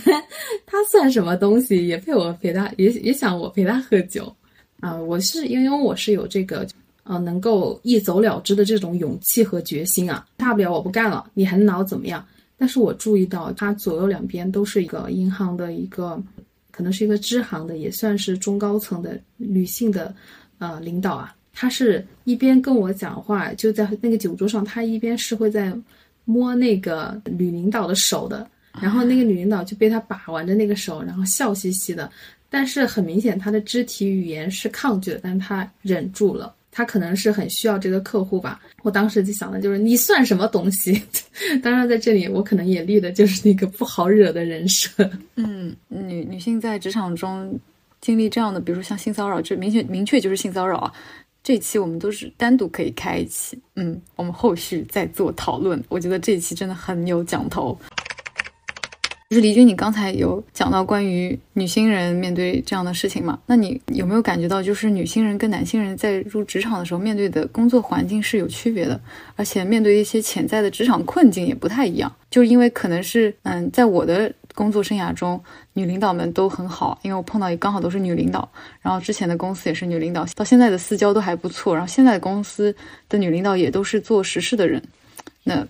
[0.64, 4.32] 他算什么东西，也陪我陪他，也也想我陪他喝酒
[4.80, 6.64] 啊、我是因为我是有这个。
[7.04, 12.22] 呃，能够一走了之的这种勇气和决心啊，大不了我不干了，你还能拿我怎么样？
[12.58, 16.20] 但是我注意到，他左右两边都是一个银行的一个，
[16.72, 20.12] 可能是一个支行的，也算是中高层的女性的
[20.58, 21.34] 呃领导啊。
[21.52, 25.72] 他是一边跟我讲话，就在那个酒桌上，他一边是会在
[26.24, 28.48] 摸那个女领导的手的，
[28.80, 32.10] 然后那个女领导就被他把玩着那个手，然后笑嘻嘻的。
[32.50, 36.54] 但是很明显，他的肢体语言是抗拒的，但是他忍住了。
[36.78, 38.60] 他可能是很需要这个客户吧。
[38.84, 41.02] 我当时就想的就是你算什么东西？
[41.60, 45.10] 当然，在这里我可能也立的就是那个不好惹的人设。
[45.34, 47.58] 嗯，女女性在职场中
[48.00, 50.92] 经历这样的，比如说像性骚扰，这明确明确就是性骚扰啊。
[51.42, 55.82] 这期我们都是单独可以开一期，嗯，我们后续再做讨论。
[55.88, 57.76] 我觉得这一期真的很有讲头。
[59.28, 63.38] 就是李军，你刚才有讲到关于女性人面对这样的事情嘛？
[63.44, 68.98] 那你有没有感觉到，就是女性人跟男性人在入职场的时候面对的工作环境是有区别的，
[69.36, 72.10] 而且面对一些潜在的职场困境也不太一样？
[72.30, 75.38] 就是因为可能是，嗯，在我的工作生涯中，
[75.74, 78.50] 女领导们都很好，因为我碰到也刚好都是女领导，
[78.80, 82.74] 然后之前的公司也是女领导，到现在的私交都还不错，然后现在的公司
[83.10, 84.82] 的女领导也都是做实事的人，
[85.44, 85.68] 那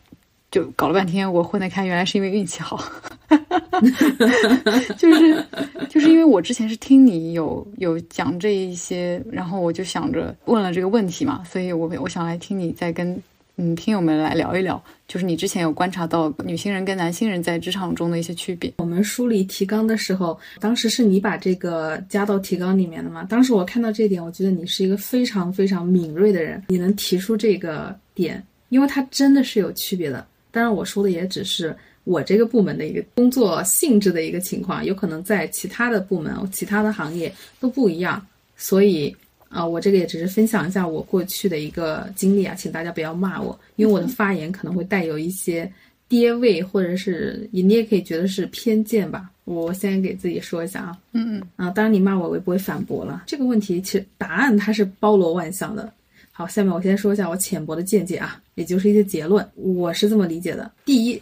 [0.50, 2.82] 就搞了半天，我混得开，原来是因为运气好。
[4.96, 5.44] 就是
[5.88, 13.22] 就是因为我之前是听你有有讲这一些，然后我就想着问了这个问题嘛，所以我我想来听你再跟
[13.56, 18.72] 嗯听友们来聊一聊，就是你之前有观察到女性人跟男性人在职场中的一些区别。
[18.78, 23.22] 我们梳理提纲的时候，当时是你把这个加到提纲里面的嘛？
[23.24, 30.26] 当时我看到这点，我觉得你是一个非常非常敏锐的人，你能提出这个点，因为它真的是有区别的。
[30.50, 38.24] 当然，我说的也只是我这个部门的一个工作性质的一个情况，有可能在其他的部门、其他的行业都不一样。
[38.56, 39.14] 所以
[39.50, 45.70] 啊、我这个也只是分享一下我过去的一个经历啊，请大家不要骂我，因为我的发言可能会带有一些
[46.06, 49.30] 爹味，或者是你也可以觉得是偏见吧。
[49.44, 53.22] 我先给自己说一下啊，嗯啊，当然你骂我，我也不会反驳了。
[53.26, 55.90] 这个问题其实答案它是包罗万象的。
[56.38, 59.44] 好，下面我先说一下我浅薄的见解啊，也就是一些结论。
[59.56, 61.20] 我是这么理解的：第一，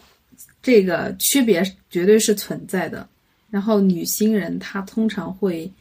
[0.60, 3.08] 这个区别绝对是存在的。
[3.48, 5.72] 然后女新人她通常会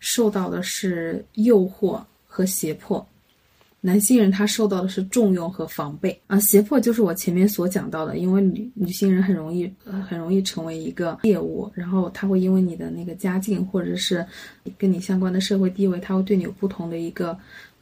[0.00, 3.02] 受到的是诱惑和胁迫，
[3.80, 14.26] 男性人他受到的是重用和防备啊，胁迫就是我前面所讲到的，因为女女性人很容易、呃、很容易成为一个猎物，然后他会因为你的那个家境或者是
[14.76, 17.38] 跟你相关的社会地位，他会对你有不同的一个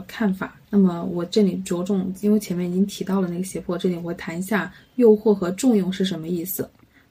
[0.07, 0.59] 看法。
[0.71, 6.69] 那么我这里着重，因为前面已经提到了那个胁迫，这里我谈一下诱惑和重用是什么意思。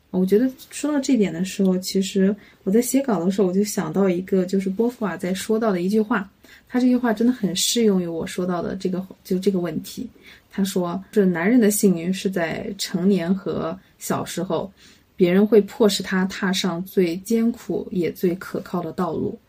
[0.09, 6.29] 我觉得说到这点的时候，其实我在写稿的时候，我就想到一个，就是波伏娃在说到的一句话，
[6.67, 10.05] 他这句话真的很适用于我说到的这个就这个问题。
[10.51, 14.69] 他说，这男人的幸运是在成年和小时候，
[15.15, 19.39] 别人会迫使他踏上最艰苦也最可靠的道路。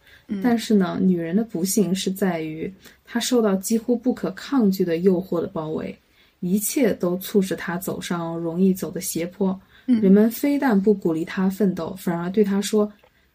[0.41, 2.73] 但是呢，女人的不幸是在于
[3.05, 5.99] 她受到几乎不可抗拒的诱惑的包围，
[6.41, 9.59] 一切都促使她走上容易走的斜坡。
[9.87, 12.91] 人们非但不鼓励她奋斗，反而对她说：“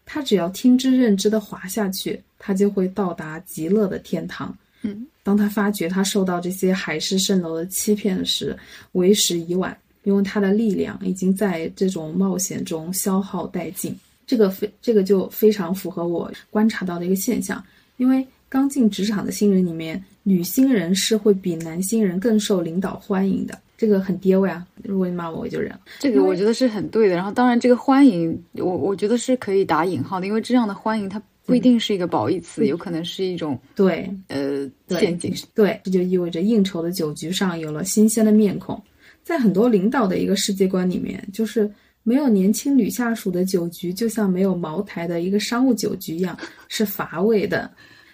[0.05, 8.57] 她只要听之任之的滑下去，她就会到达极乐的天堂。”嗯，当她发觉她受到这些海市蜃楼的欺骗时，
[8.93, 13.93] 为时已晚，因为她的力量已经在这种冒险中消耗殆尽。
[14.27, 17.63] 这个非这个就非常符合我观察到的一个现象，
[17.95, 23.57] 因为刚进职场的新人里面，女新人是会比男新人更受领导欢迎的。
[23.77, 24.65] 这个很爹味啊！
[24.83, 25.79] 如果你骂我，我就忍了。
[25.99, 27.15] 这个我觉得是很对的。
[27.15, 35.31] 然后，当然这个欢迎，我我觉得是可以打引号的，因为这样的欢迎它不一定是一个褒义词，有可能是一种对呃陷阱。
[35.53, 38.81] 对，这就意味着应酬的酒局上有了新鲜的面孔。
[39.23, 41.69] 在很多领导的一个世界观里面，就是
[42.07, 46.39] 没有年轻女下属的酒局，就像没有茅台的一个商务酒局一样，
[46.69, 47.69] 是乏味的。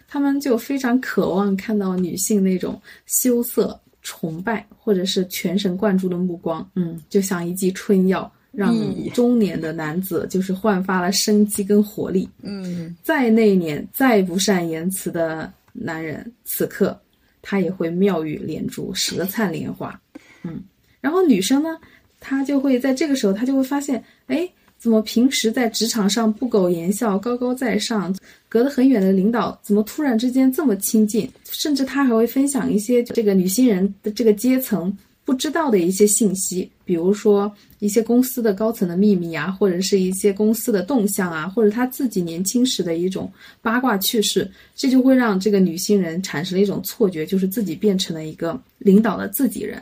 [0.07, 12.27] 他们就非常渴望看到女性那种羞涩、崇拜或者是全神贯注的目光，嗯，就像一剂春药，让咦中年的男子就是焕发了生机跟活力。
[12.41, 16.99] 嗯，再内敛、再不善言辞的男人，此刻
[17.43, 20.01] 他也会妙语连珠、舌灿莲花。
[20.41, 20.63] 嗯，
[20.99, 21.77] 然后女生呢，
[22.25, 28.15] 他就会在这个时候，他就会发现，哎，怎么平时在职场上不苟言笑、高高在上，
[28.47, 31.29] 隔得很远的领导，怎么突然之间这么亲近？
[31.51, 49.81] 甚至他还会分享一些这个女新人的这个阶层不知道的一些信息，比如说一些公司的高层的秘密啊，或者是一些公司的动向啊，或者他自己年轻时的一种八卦趣事，这就会让这个女新人产生了一种错觉，就是自己变成了一个领导的自己人。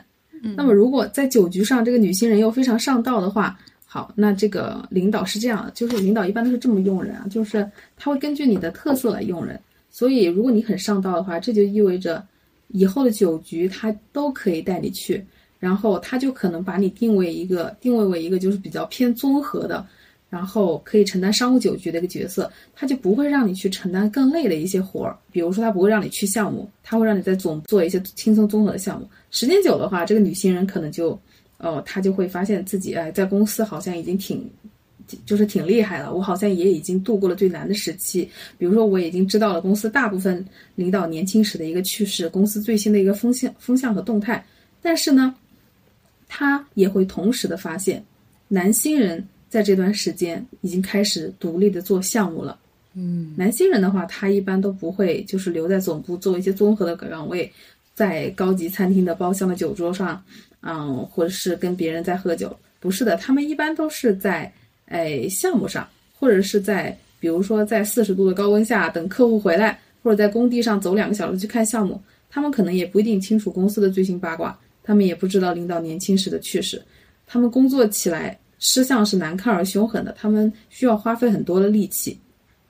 [0.56, 9.60] 那么如果在酒局上，这个女新人又非常上道的话，好，那这个领导是这样，就是领导一般都是这么用人啊，就是他会根据你的特色来用人。
[9.90, 12.24] 所以如果你很上道的话，这就意味着
[12.68, 15.24] 以后的酒局他都可以带你去，
[15.60, 19.86] 然后他就可能把你定位一个定位为一个就是比较偏综合的，
[20.32, 29.06] 然后可以承担商务酒局的一个角色，他就不会让你去承担更累的一些活儿，比如说他不会让你去项目，他会让你在总做一些轻松综合的项目。
[29.30, 31.20] 时间久的话，这个女新人可能就，
[31.58, 34.50] 呃，她就会发现自己哎，在公司好像已经挺，
[35.26, 36.14] 就是挺厉害了。
[36.14, 38.26] 我好像也已经度过了最难的时期，
[38.56, 40.42] 比如说我已经知道了公司大部分
[40.76, 44.42] 领导年轻时的一个趣事，公司最新的一个风向风向和动态。
[44.80, 45.34] 但是呢，
[46.26, 48.02] 她也会同时的发现，
[48.48, 49.22] 男新人
[49.52, 52.58] 在这段时间已经开始独立的做项目了。
[52.94, 57.52] 嗯，男新人的话，他一般都不会就是留在总部做一些综合的岗位，
[57.94, 60.24] 在高级餐厅的包厢的酒桌上，
[60.62, 62.56] 嗯，或者是跟别人在喝酒。
[62.80, 64.50] 不是的，他们一般都是在
[64.86, 65.86] 哎项目上，
[66.18, 72.00] 或者是在比如说在四十度的高温下等客户回来，或者在工地上走两个小时去看项目。
[72.30, 76.82] 他们可能也不一定清楚公司的最新八卦，他们也不知道领导年轻时的趣事。
[77.26, 82.16] 他们工作起来吃相是难看而凶狠的，他们需要花费很多的力气。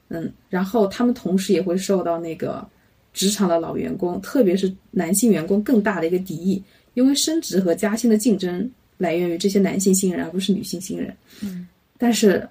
[0.08, 2.66] 嗯，然后他们同时也会受到那个
[3.12, 6.62] 职场的老员工，特别是男性员工更大的一个敌意，
[6.94, 11.14] 因为升职和加薪的竞争来源于这些男性新人，而不是女性新人。
[11.42, 11.68] 嗯，
[11.98, 12.48] 但是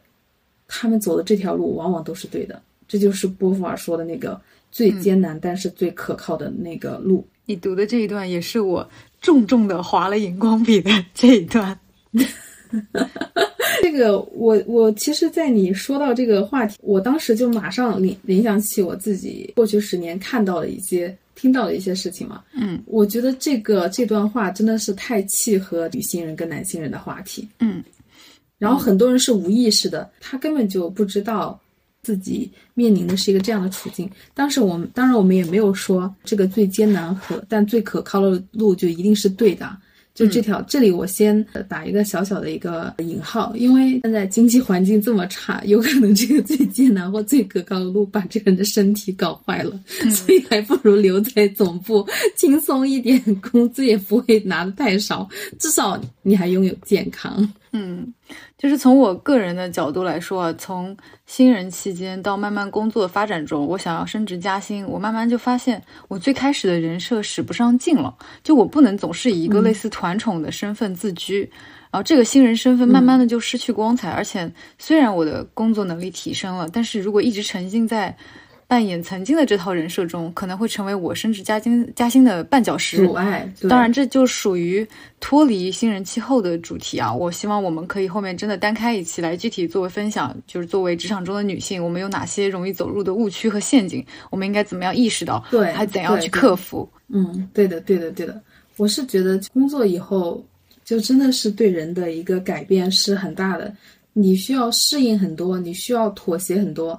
[0.67, 4.39] 他们走的这条路往往都是对的，这就是波伏尔说的那个
[4.71, 7.27] 最艰难但是最可靠的那个路。
[7.45, 8.87] 你读的这一段也是我
[9.19, 11.79] 重重的划了荧光笔的这一段。
[13.81, 22.43] 这个我我其实，在你说到这个话题，我当时就马上联联想起我自己过去十年看到的一些、听到的一些事情嘛。
[22.53, 27.47] 嗯，我觉得这个这段话真的是太契合女性人跟男性人的话题。
[27.59, 27.83] 嗯，
[28.59, 31.59] 然后很多人是无意识的，他根本就不知道
[32.03, 34.09] 自己面临的是一个这样的处境。
[34.35, 39.75] 当时我们当然我们也没有说这个最艰难和但最可靠的路就一定是对的。
[40.13, 52.05] 就这条，这里我先打一个小小的一个引号，因为现在经济环境这么差，有可能这个最艰难或最可靠的路把这个人的身体搞坏了，所以还不如留在总部
[52.35, 57.51] 轻松一点，工资也不会拿的太少，至少你还拥有健康。
[57.73, 58.13] 嗯，
[58.61, 60.95] 就是从我个人的角度来说啊，从
[61.25, 71.41] 新人期间到慢慢工作发展中，我想要升职加薪，我慢慢就发现我最开始的人设使不上劲了，就我不能总是以一个类似团宠的身份自居，
[71.89, 78.15] 然后这个新人身份慢慢的就失去光彩，而且虽然我的工作能力提升了，但是如果一直沉浸在
[78.71, 83.05] 扮演曾经的这套人设中，可能会成为我升职加薪加薪的绊脚石。
[83.05, 84.87] 阻碍，当然，这就属于
[85.19, 87.13] 脱离新人气候的主题啊。
[87.13, 96.89] 我希望我们可以后面真的单开一期来具体作为分享，就是作为职场中的女性，我们有哪些容易走入的误区和陷阱，我们应该怎么样意识到，对还怎样去克服。
[97.09, 98.41] 嗯，对的，对的，对的。
[98.77, 100.41] 我是觉得工作以后，
[100.85, 103.75] 就真的是对人的一个改变是很大的。
[104.13, 106.97] 你需要适应很多，你需要妥协很多，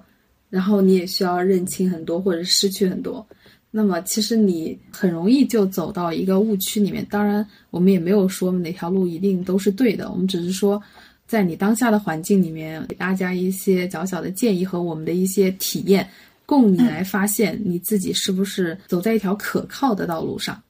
[0.53, 3.27] 然后你也需要认清很多或者失去很多。
[3.71, 7.03] 那么其实你很容易就走到一个误区里面。
[7.09, 10.81] 当然，我们也没有说哪条路一定都是对的，我们只是说，
[11.27, 16.07] 在你当下的环境里面，给大家一些小小的建议和我们的一些体验，
[16.45, 20.63] 供你来发现你自己是不是走在一条可靠的道路上。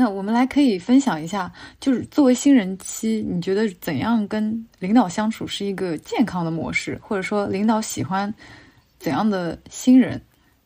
[0.00, 8.32] 那我们来可以分享一下，就是作为新人期，你觉得怎样跟领导相处是一个健康的模式，或者说领导喜欢
[8.98, 10.18] 怎样的新人？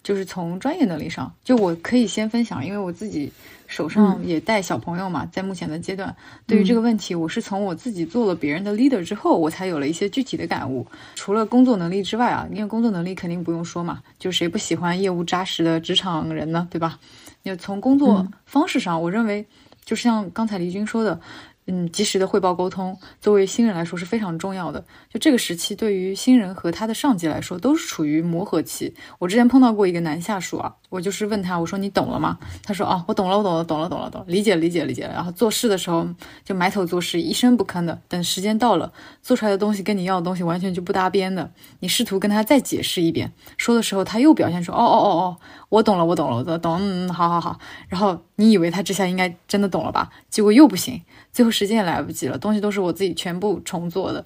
[0.05, 3.33] 就是从专业能力上，就我可以先分享，因为我自己
[3.67, 6.15] 手上也带小朋友嘛，在目前的阶段，
[6.47, 10.87] 对于这个问题，我是从我自己做了别人的 leader 之后，我才有了一些具体的感悟。
[11.17, 17.01] 除了工作能力之外啊，因为工作能力肯定不用说嘛，就谁不喜欢业务扎实的职场人呢，对吧？
[17.45, 19.47] 就从工作方式上，我认为
[19.85, 21.21] 就像刚才黎军说的，
[21.67, 24.85] 嗯，及时的汇报沟通，作为新人来说是非常重要的。
[25.09, 28.95] 就这个时期，对于新人和他的上级来说，都是处于磨合期。
[29.19, 32.39] 我之前碰到过一个男下属啊，我就是问他，我说你懂了吗？
[32.63, 35.03] 他说啊，我懂了，我懂了，懂了，懂了，懂，理解，理解，理解。
[35.13, 36.07] 然后做事的时候
[36.45, 37.99] 就埋头做事，一声不吭的。
[38.09, 38.93] 等时间到了，
[39.23, 41.51] 做出来的东西跟你要的东西完全就不搭边的。
[41.81, 45.37] 你试图跟他再解释一遍，说的时候他又表现出哦哦哦哦，
[45.71, 47.59] 我懂了，我懂了，我懂，嗯，好好好。
[47.89, 50.11] 然后你以为他这下应该真的懂了吧？
[50.29, 51.01] 结果又不行，
[51.35, 54.25] 最后时间也来不及了，东西都是我自己全部重做的。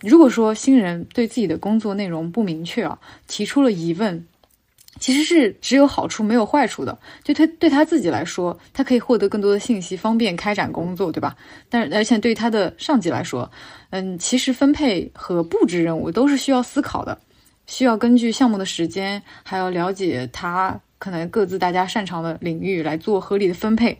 [0.00, 4.26] 如果说新人对自己的工作内容不明确啊，提出了疑问，
[4.98, 6.98] 其实是只有好处没有坏处的。
[7.22, 11.36] 就他对他自己来说，他可以获得更多的信息，方便开展工作，对吧？
[11.68, 13.48] 但而且对于他的上级来说，
[13.90, 17.16] 嗯，其实分配和布置任务都是需要思考的，
[17.66, 23.96] 需要根据项目的时间，还要了解他可能各自大家擅长的领域来做合理的分配。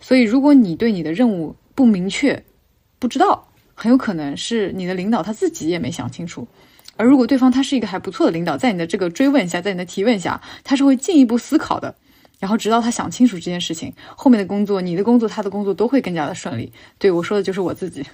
[0.00, 2.40] 所以，如果你对你的任务不明确，
[3.00, 6.46] 不知道，很有可能是你的领导他自己也没想清楚。
[6.96, 11.92] 而如果对方他是一个还不错的领导，在你的这个追问下，在你的提问下，他是会进一步思考的，
[12.38, 16.72] 然后直到他想清楚这件事情，后面的工作，你的工作，他的工作都会更加的顺利。
[17.00, 18.06] 对我说的就是我自己，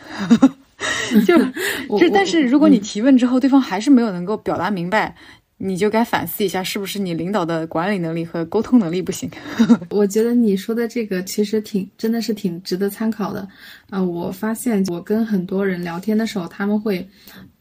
[1.27, 1.37] 就
[1.99, 5.15] 就但是如果你提问之后，对方还是没有能够表达明白，
[5.61, 9.29] 你就该反思一下，是不是你领导的管理能力和沟通能力不行。
[9.91, 13.47] 我觉得你说的这个其实挺真的是挺值得参考的
[13.91, 17.05] 啊、我发现我跟很多人聊天的时候，他们会，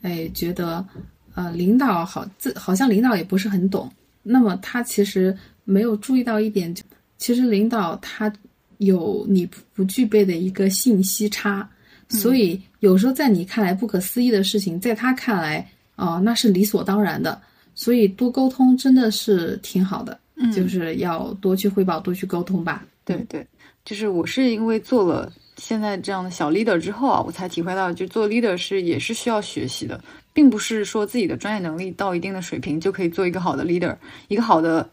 [0.03, 0.85] 哎，觉得，
[1.33, 3.91] 呃，领导好自好像领导也不是很懂。
[4.21, 6.83] 那么他其实没有注意到一点，就
[7.17, 8.31] 其实领导他
[8.77, 11.67] 有你不不具备的一个信息差，
[12.09, 17.41] 所以有时候在你看来不可思议的事情，在他看来啊、那是理所当然的。
[17.77, 20.19] 所以多沟通真的是挺好的。
[20.39, 22.85] 嗯就是要多去汇报，多去沟通吧。
[23.03, 23.43] 对对，
[23.83, 29.99] 就是我是因为做了现在这样的小 leader 之后啊，我才体会到，就做 leader 是也是需要学习的，
[30.33, 33.95] 并不是说自己的专业能力到一定的水平就可以做一个好的 leader，
[34.27, 34.87] 一个好的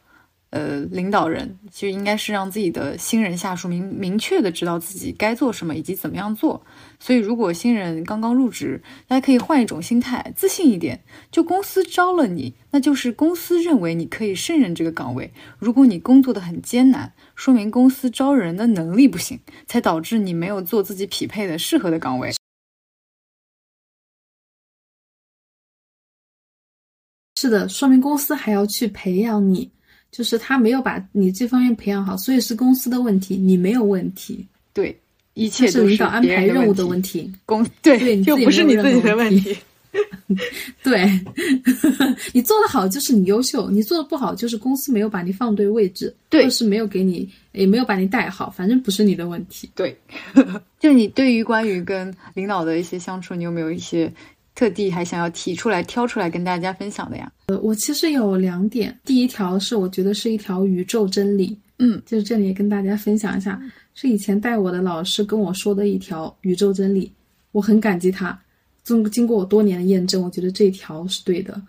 [0.55, 6.65] 呃领导人其实应该是让自己的新人下属明明确的知道自己该做什么以及怎么样做。
[7.01, 11.03] 所以如果新人刚刚入职大家可以换一种心态自信一点。
[11.31, 15.33] 就公司招了你那就是公司认为你可以胜任这个岗位。
[15.59, 22.33] 如果你工作的很艰难说明公司招人的能力不行才导致你没有做自己匹配的适合的岗位。
[27.37, 29.71] 是的说明公司还要去培养你
[30.15, 34.97] 就是他没有把你这方面培养好，所以是公司的问题，你没有问题，对，
[35.35, 37.33] 一切是领导安排任务的问问题。
[37.45, 39.57] 公对，对你自己又不是你自己的问题。
[40.85, 41.09] 对，
[42.33, 49.69] 你做得好就是你优秀，你做的不好就是公司没有把你放对位置，对或者是没有给你，也没有把你带好，反正不是你的问题。
[49.75, 49.97] 对，
[50.79, 54.13] 就你对于关于跟领导的一些相处，你有没有一些
[54.55, 57.31] 特地还想要提出来、挑出来跟大家分享的呀？
[57.47, 63.61] 呃，我其实有两点，第一条是我觉得是一条宇宙真理，嗯，就是这里也跟大家分享一下，
[63.95, 67.13] 是以前带我的老师跟我说的一条宇宙真理，
[67.53, 68.39] 我很感激他。
[68.85, 71.61] 经经过我多年的验证，我觉得这一条是对的。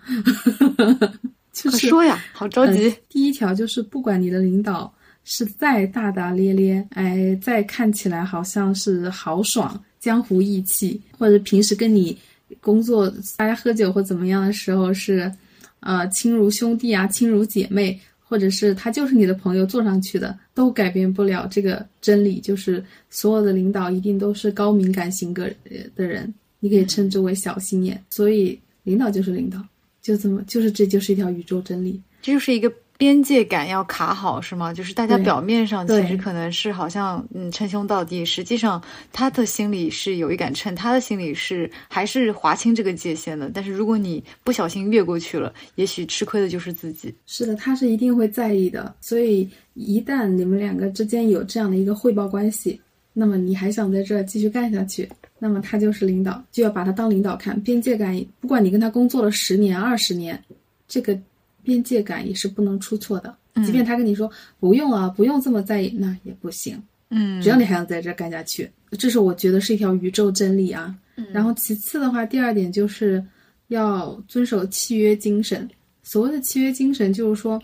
[1.53, 2.89] 就是快说呀，好着急。
[2.89, 12.17] 呃第一条就是，不管你的领导是再大大咧咧，哎，再看起来好像是豪爽、江湖义气，或者平时跟你
[12.61, 15.31] 工作大家喝酒或怎么样的时候是，
[15.79, 25.49] 呃，亲如兄弟啊，亲如姐妹，或者是他就是你的朋友，坐上去的都改变不了这个真理，就是所有的领导一定都是高敏感性格
[25.95, 29.59] 的人，你可以称之为小心眼，所以领导就是领导。
[30.01, 31.99] 就这么，就是这就是一条宇宙真理。
[32.21, 34.73] 这就是一个边界感要卡好，是吗？
[34.73, 38.81] 就是大家表面上其实可能是好像嗯称兄道弟，实际上
[39.11, 43.51] 他的心里是有一杆秤，他的心里是还是划清这个界限的。
[43.53, 47.13] 但是如果你不小心越过去了，也许吃亏的就是自己。
[47.25, 48.95] 是的，他是一定会在意的。
[49.01, 52.79] 所以一旦你们两个之间有这样的一个汇报关系，
[53.11, 57.59] 那么你还想在这儿继续干下去，那么他就是领导，就要把他当领导看。
[57.61, 60.41] 边界感，不管你跟他工作了十年、二十年，
[60.87, 61.17] 这个
[61.65, 63.35] 边界感也是不能出错的。
[63.65, 66.81] 即便他跟你说不用啊，不用这么在意，那也不行。
[67.09, 70.95] 嗯只要你还想在这儿干下去，这是我觉得是一条宇宙真理啊。
[71.31, 73.23] 然后其次的话，第二点就是
[73.69, 75.67] 要遵守契约精神。
[76.03, 77.61] 所谓的契约精神，就是说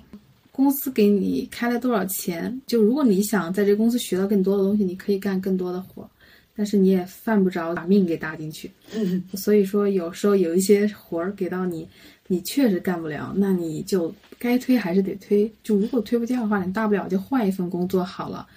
[0.52, 6.10] 公司给你开了多少钱，就如果你想在这公司学到更多的东西，你可以干更多的活，
[6.56, 8.70] 但是你也犯不着把命给搭进去。
[9.34, 11.88] 所以说，有时候有一些活儿给到你，
[12.28, 15.52] 你确实干不了，那你就该推还是得推。
[15.64, 18.47] 就如果推不掉的话，你大不了就换一份工作好了。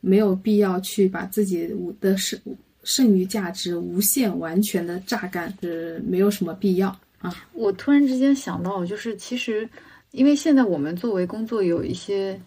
[0.00, 1.68] 没有必要去把自己
[2.00, 2.38] 的剩
[2.84, 7.34] 剩余价值无限完全的榨干，是没有什么必要啊。
[7.52, 9.68] 我突然之间想到，就是其实，
[10.12, 12.40] 因为现在我们作为工作有一些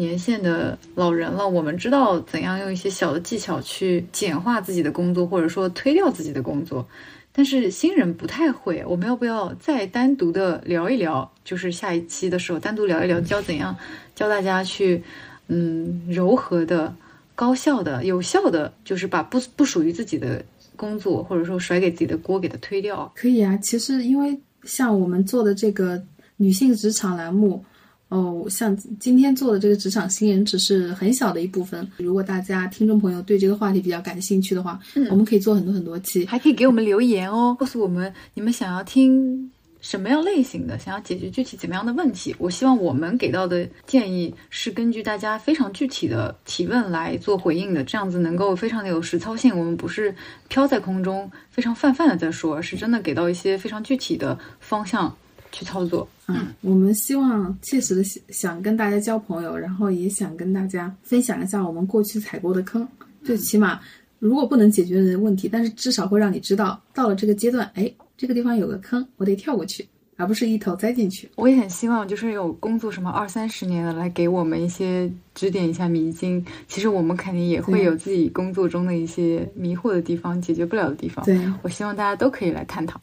[0.00, 6.88] 年限的老人了，我们知道怎样用一些小的技巧去简化自己的工作，或者说推掉自己的工作。
[7.32, 11.30] 但是新人不太会，我们要不要再单独的聊一聊？
[11.44, 13.76] 就是下一期的时候单独聊一聊，教怎样
[14.14, 15.02] 教大家去，
[15.48, 16.94] 嗯，柔和的、
[17.34, 20.42] 高效的、有效的，就是把不不属于自己的
[20.76, 23.12] 工作，或者说甩给自己的锅给它推掉。
[23.14, 26.02] 可以啊，其实因为像我们做的这个
[26.38, 27.62] 女性职场栏目，
[28.10, 31.88] 哦，像今天做的这个职场新人只是很小的一部分。
[31.96, 34.78] 如果大家听众朋友对这个话题比较感兴趣的话，
[35.10, 36.26] 我们可以做很多很多期。
[36.26, 39.48] 还可以给我们留言哦，告诉我们你们想要听
[39.80, 42.34] 什么样类型的，想要解决具体怎么样的问题。
[42.36, 49.56] 我希望我们给到的建议是根据大家非常具体的提问来做回应的，这样子能够非常的有实操性。
[49.56, 50.12] 我们不是
[50.48, 55.16] 飘在空中，非常泛泛的在说，而是真的给到一些非常具体的方向
[55.52, 56.08] 去操作。
[56.34, 62.86] 嗯，我们希望切实的想想跟大家交朋友，然后也想跟大家分享一下我们过去踩过的坑，
[63.22, 63.80] 最起码
[64.18, 71.28] 如果不能解决的问题，但是至少会让你知道，到了这个阶段，哎，这个地方有个坑，我得跳过去，而不是一头栽进去。
[71.36, 76.44] 我也很希望，就是有工作什么二三十年的来给我们一些指点一下迷津。
[76.68, 81.24] 其实我们肯定也会有自己工作中的一些迷惑的地方、解决不了的地方。
[81.24, 83.00] 对，我希望大家都可以来探讨。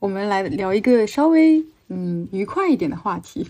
[0.00, 3.46] 我们来聊一个稍微嗯愉快一点的话题。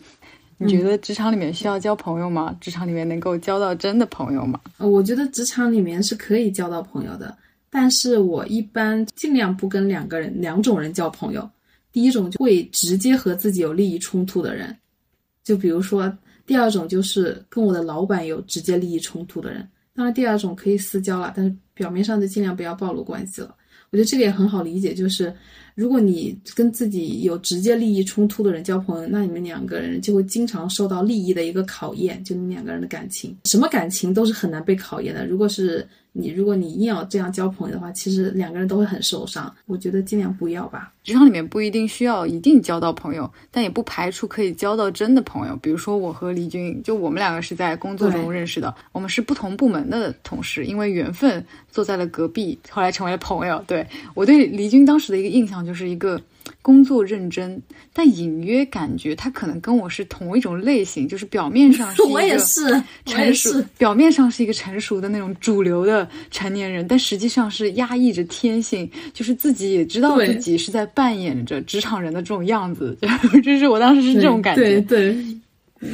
[0.58, 2.54] 你觉得职场里面需要交朋友吗？
[2.60, 4.60] 职场里面能够交到真的朋友吗？
[4.76, 7.34] 呃我觉得职场里面是可以交到朋友的，
[7.70, 11.48] 但是我一般尽量不跟两个人、两种人交朋友。
[11.92, 14.76] 第一种就会直接和自己有利益冲突的人，
[15.44, 16.12] 就比如说
[16.44, 19.66] 第二种就是跟我的老板有直接利益冲突的人。
[19.94, 23.54] 当然，第二种可以私交了，但是表面上就尽量不要暴露关系了。
[23.92, 25.34] 我觉得这个也很好理解，就是
[25.74, 35.26] 如果你跟自己有直接利益冲突的人交朋友，那你们两个人就会经常受到利益的一个考验，就你们两个人的感情，什么感情都是很难被考验的。
[35.26, 39.54] 如果是你，如果你硬要这样交朋友的话，其实两个人都会很受伤。
[39.66, 40.92] 我觉得尽量不要吧。
[41.04, 45.56] 职场里面不一定需要一定交到朋友，但也不排除可以交到真的朋友。
[45.62, 53.62] 比如说我和黎军，就我们两个是在工作中认识的，我们是不同部门的同事，因为缘分坐在了隔壁，后来成为了朋友。
[53.66, 56.20] 对我对黎军当时的一个印象就是一个
[56.62, 57.60] 工作认真，
[57.92, 72.96] 但隐约感觉他可能跟我是同一种类型，就是表面上是一个 我也是，成熟。，表面上是一个成熟的那种主流的成年人，但实际上是压抑着天性，就是自己也知道自己是在扮演着职场人的这种样子，
[73.42, 74.80] 就是我当时是这种感觉。
[74.80, 75.16] 对对，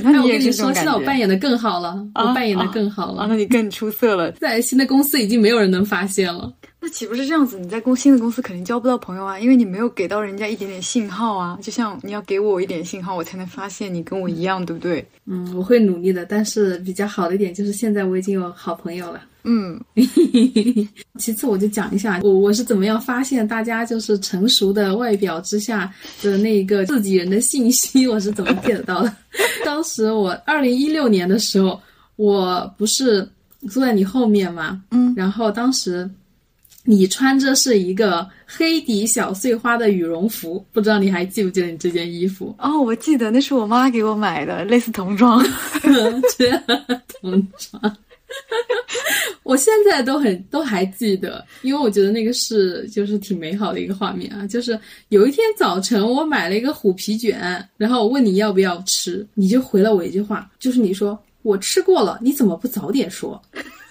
[0.03, 3.29] 那哎，我你也是跟你说，现在我扮演的更好了，啊我扮演的更好啊，了。
[3.29, 4.33] 那你更出色了。
[4.33, 6.53] 在新的公司已经没有人能发现了。
[6.87, 7.59] 那岂不是这样子？
[7.59, 11.59] 你在公新的公司肯定交不到朋友啊，因为你没有给到人家一点点信号啊。
[11.61, 15.05] 就像你要给我一点信号，我才能发现你跟我一样，对不对？
[15.25, 16.25] 嗯，我会努力的。
[16.25, 19.21] 但是比较好的一点就是现在我已经有好朋友了。
[19.43, 19.81] 嗯，
[21.19, 29.13] 其次，我就讲一下我我是怎么样发现大家就是成熟的外表之下的那一个自己人的信息，我是怎么 get 到的。
[29.67, 31.81] 当时我二零一六年的时候，
[32.15, 33.29] 我不是
[33.69, 36.09] 坐在你后面嘛，嗯，然后当时
[36.87, 42.55] 你穿着是一个黑底小碎花的羽绒服，不知道你还记不记得你这件衣服？
[42.59, 45.45] 哦，我记得那是我妈给我买的，类似童装。
[46.39, 46.57] 这
[47.21, 47.97] 童装。
[49.45, 54.47] 我现在都很都还记得，因为我觉得那个是就是挺美好的一个画面啊。
[54.47, 54.79] 就是
[55.09, 57.41] 有一天早晨，我买了一个虎皮卷，
[57.77, 63.41] 然后我问你要不要吃，你就回了我一句话，就是你说我吃过了，你怎么不早点说？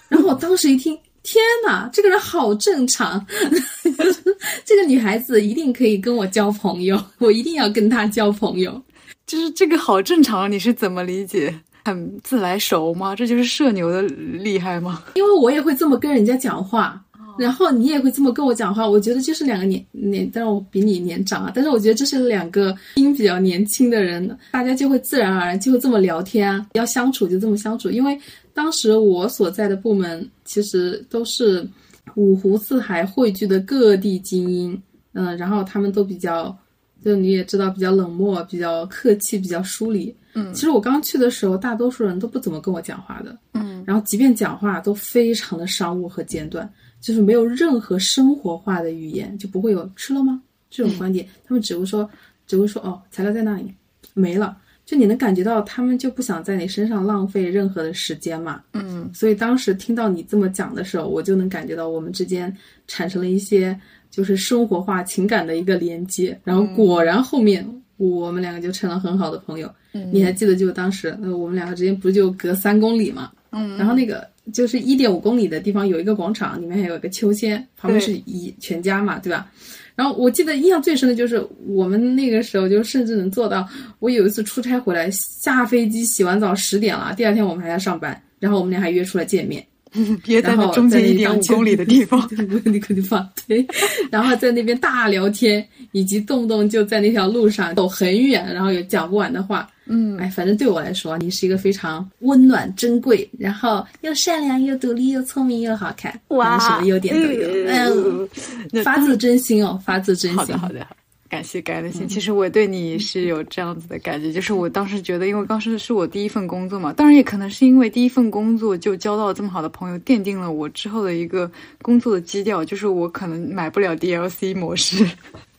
[0.10, 3.26] 然后我当时一听，天哪，这个人好正常，
[4.64, 8.80] 这个女孩子一定可以跟我交朋友，我一定要跟她交朋友。
[9.26, 11.54] 就是这个好正常，你是怎么理解？
[11.84, 13.16] 很自来熟吗？
[13.16, 15.04] 这就是社牛的厉害吗？
[15.16, 17.04] 因为我也会这么跟人家讲话，
[17.40, 18.88] 然后你也会这么跟我讲话。
[18.88, 27.90] 我觉得就是两个年年，但是我比你年长啊，但是我觉得这是两个心比较年轻的人，大家就会自然而然就会这么聊天啊，要相处就这么相处。
[27.90, 28.20] 因为
[28.56, 31.68] 当时我所在的部门其实都是
[32.16, 34.82] 五湖四海汇聚的各地精英，
[35.12, 36.58] 嗯，然后他们都比较，
[37.04, 40.16] 就你也知道比较冷漠、比较客气、比较疏离。
[40.38, 43.38] 嗯其实我刚去的时候，大多数人都不怎么跟我讲话的。
[43.54, 46.70] 嗯，然后即便讲话都非常的商务和简短，
[47.02, 52.10] 就是没有任何生活化的语言，就不会有吃了吗这种观点，他们只会说
[52.48, 53.74] 只会说哦，材料在那里，
[54.14, 54.58] 没了。
[54.86, 58.62] 就你能感觉到他们就不想在你身上浪费任何的时间嘛。
[58.74, 62.56] 嗯，所以当时听到你这么讲的时候，我就能感觉到我们之间
[62.88, 63.78] 产生了一些
[64.12, 67.68] 就是生活化情感的一个连接，然后果然后面
[67.98, 69.68] 我们两个就成了很好的朋友。
[69.94, 73.32] 嗯你还记得就当时呃我们两个之间不是就隔三公里嘛？
[73.52, 79.50] 嗯，然后那个就是一点五公里的地方有一个广场，里面还有一个秋千，旁边是一全家嘛，对吧？
[79.96, 83.68] 然后我记得印象最深的就是我们那个时候就甚至能做到，
[84.00, 89.66] 我有一次出差回来，下飞机洗完澡十点了，第二天我们还要上班，然后我们俩还约出来见面，
[90.24, 92.28] 别在在那里间一点五公里的地方，
[92.64, 93.66] 那个地方对，
[94.12, 99.68] 然后在那边大聊天，以及动不动就在那条路上走很远，然后有讲不完的话。
[99.88, 107.48] 嗯，哎，反正对我来说，你是一个非常温暖、珍贵，然后又善良、又独立、又聪明、又好看，哇什么优点都有。
[107.68, 108.28] 嗯，
[108.72, 110.38] 那发自真心哦，发自真心。
[110.38, 111.05] 好的，好的，好的
[111.36, 112.08] 感谢感恩的心。
[112.08, 125.06] 其实我对你是有这样子的感觉，就是我当时觉得，因为当时是我第一份工作嘛，当然也可能是因为第一份工作就交到了这么好的朋友，奠定了我之后的一个工作的基调，就是我可能买不了 DLC 模式。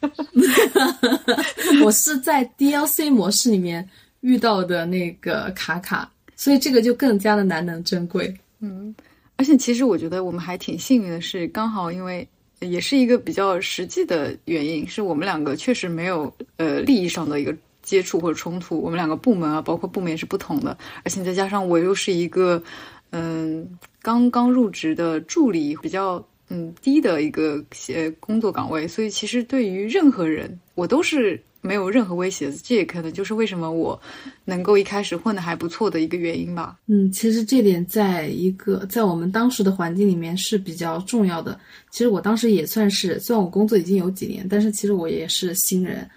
[1.84, 3.86] 我是在 DLC 模式里面
[4.22, 8.34] 遇到的那个卡卡，所以这个就更加的难能珍贵。
[8.60, 8.94] 嗯
[9.36, 12.26] 而且其实我觉得我们还挺幸运的是，刚好因为
[12.60, 18.80] 也是一个比较实际的原因，是我们两个确实没有呃利益上的一个接触或者冲突。
[18.80, 22.62] 我们两个部门啊，包括部门也是不同的，而且再加上我又是一个
[23.10, 32.50] 嗯刚刚入职的助理，比较嗯低的一个些工作岗位，所以其实对于任何人，我都是没有任何威胁。
[32.62, 34.00] 这也可能就是为什么我
[34.44, 36.78] 能够一开始混得还不错的一个原因吧。
[36.86, 41.58] 嗯，其实这点在一个在我们当时的环境里面是比较重要的。
[41.90, 46.08] 其实我当时也算是，虽然我工作已经有几年，但是其实我也是新人。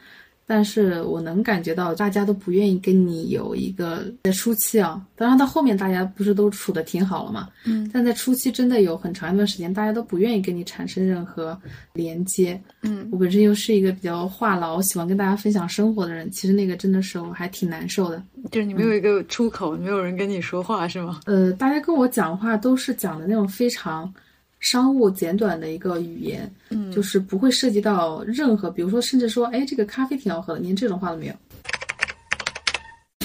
[0.51, 11.55] 但是我能感觉到大家都不愿意跟你有一个在初期啊，当然到后面大家不是都处的挺好了嘛，嗯，但在初期真的有很长一段时间，大家都不愿意跟你产生任何
[11.93, 12.59] 连接。
[12.81, 18.19] 嗯，我本身又是一个比较话痨、喜欢跟大家分享生活的人，其实那个真的是我还挺难受的。
[18.49, 21.19] 就是你没有一个出口，没有人跟你说话，是吗？
[21.27, 24.11] 呃，大家跟我讲话都是讲的那种非常
[24.59, 31.33] 商务简短的一个语言，嗯就是不会涉及到任何，比如说甚至说，哎，这个咖啡挺好喝的，连这种话都没有。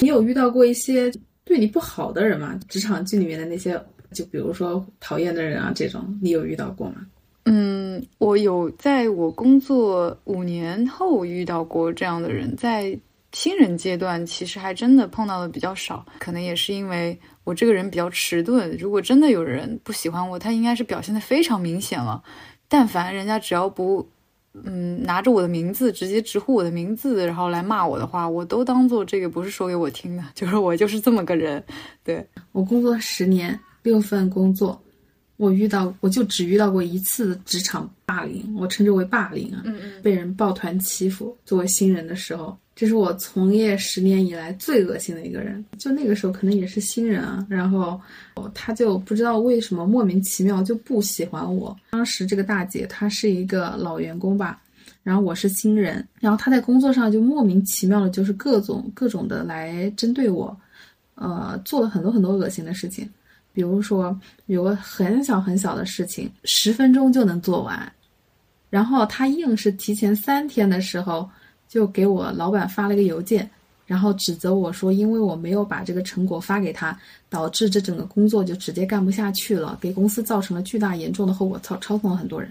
[0.01, 1.13] 你有遇到过一些
[1.45, 2.59] 对你不好的人吗？
[2.69, 3.81] 职场剧里面的那些，
[4.13, 7.07] 就比如说讨厌的人啊，这种你有遇到过吗？
[7.47, 12.99] 嗯，我有在我工作五年后遇到过这样的人，在
[13.33, 18.77] 新人阶段其实还真的碰到的比较少，可能也是因为我这个人比较迟钝。
[18.79, 22.23] 如果真的有人不喜欢我，他应该是表现的非常明显了。
[22.67, 24.09] 但凡人家只要不，
[24.65, 31.63] 嗯，拿着我的名字直接直呼我的名字，然后来骂我的话，我都当做这个不是说给我听的， 就是我就是这么个人。
[32.03, 34.81] 对，我工作十年，六份工作，
[35.37, 41.37] 我遇到我就只遇到过一次职场霸凌，我称之为霸凌啊，嗯嗯被人抱团欺负。
[41.45, 45.65] 作为新人的时候，这是我从业十年以来最恶心的一个人。
[45.79, 48.01] 就那个时候可能也是新人啊，然后
[48.53, 51.77] 他就不知道为什么莫名其妙就不喜欢我。
[51.91, 54.61] 当时这个大姐她是一个老员工吧，
[55.03, 60.57] 然后我是新人，然后她在工作上就莫名其妙的，就是各种各种的来针对我，
[61.15, 63.09] 呃，做了很多很多恶心的事情。
[63.53, 67.93] 比如说有个很小很小的事情，十分钟就能做完，
[68.69, 71.31] 然后他硬是提前三天的时候
[71.75, 73.51] 就给我老板发了个邮件，
[73.85, 76.97] 然后指责我说，因为我没有把这个成果发给他，
[77.29, 82.49] 导致这整个工作就直接干不下去了，给公司造成了巨大严重的后果，操超送了很多人。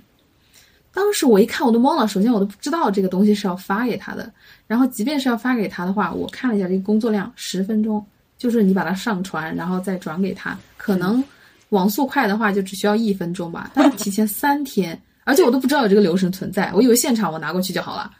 [0.93, 4.29] 当时我一看我都懵了，首先我都不知道这个东西是要发给他的，
[4.67, 8.05] 然后即便是要发给他的话，我看了一下这个工作量，十分钟，
[8.37, 11.23] 就是你把它上传，然后再转给他，可能
[11.69, 18.11] 网速快的话就只需要一分钟吧，但是提前三天，而且我都不知道有这个流程存在，我以为现场我拿过去就好了，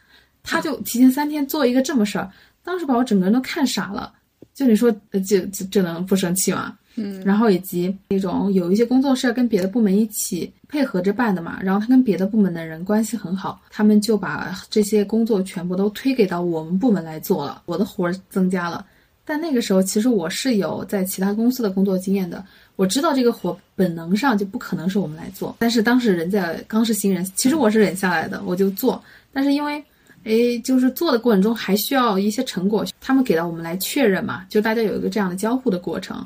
[0.43, 2.29] 他就提前三天做一个这么事儿，
[2.63, 4.13] 当时把我整个人都看傻了。
[4.53, 6.77] 就你说，呃这这这能不生气吗？
[6.95, 18.85] 嗯，然后以及那种有一些工作是要跟别的部门一起配合着办的嘛，然后他跟别的部门的人关系很好，他们就把这些工作全部都推给到我们部门来做了，我的活儿增加了。
[19.25, 29.83] 但那个时候其实我是有在其他公司的工作经验的，我知道这个活本能上就不可能是我们来做，但是当时人在刚是新人，其实我是忍下来的，我就做，但是因为。
[30.23, 36.25] 哎，就是做的过程中还需要一些成果，他们给到我们来确认嘛，就大家有一个这样的交互的过程。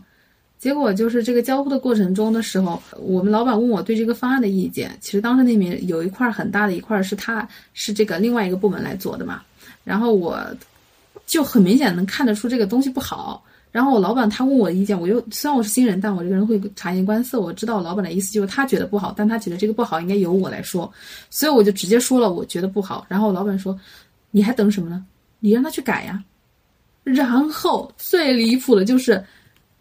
[0.60, 9.42] 结果就是这个交互的过程中的时候，我们老板问我对这个方案的意见，其实当时那边有一块很大的一块是他是这个另外一个部门来做的嘛，
[9.84, 10.40] 然后我
[11.26, 13.44] 就很明显能看得出这个东西不好。
[13.78, 20.92] 然后我老板他问我的意见，我就虽然我是新人，但我这个人会察言观色，我知道老板的意思就是他觉得不好，但他觉得这个不好应该由我来说，
[21.30, 23.06] 所以我就直接说了我觉得不好。
[23.08, 23.80] 然后老板说
[24.32, 25.06] ：“你还等什么呢？
[25.40, 26.24] 你让他去改呀。”
[27.06, 29.24] 然后最离谱的就是，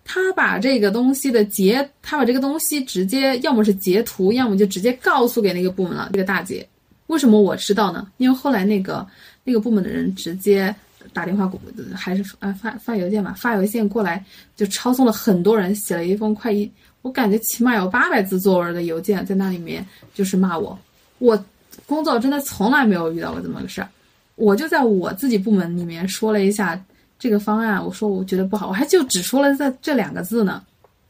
[0.05, 6.11] 他把这个东西的截，他把这个东西直接要么是截图，要么就直接告诉给那个部门了。
[6.13, 6.69] 这个大姐，
[7.07, 8.07] 为什么我知道呢？
[8.19, 9.07] 因为后来那个
[9.43, 10.77] 那个部门的人直接。
[11.17, 11.51] 打电话
[11.95, 14.23] 还是啊发发邮件吧，发邮件过来
[14.55, 20.79] 就抄送了很多人，写了一封快一，我感觉起码有八百字作文的邮件在那里面，就是骂我。
[21.17, 21.43] 我
[21.87, 23.89] 工作真的从来没有遇到过这么个事儿，
[24.35, 26.79] 我就在我自己部门里面说了一下
[27.19, 30.63] 这个方案，我说我觉得不好，我还就只说了这这两个字呢。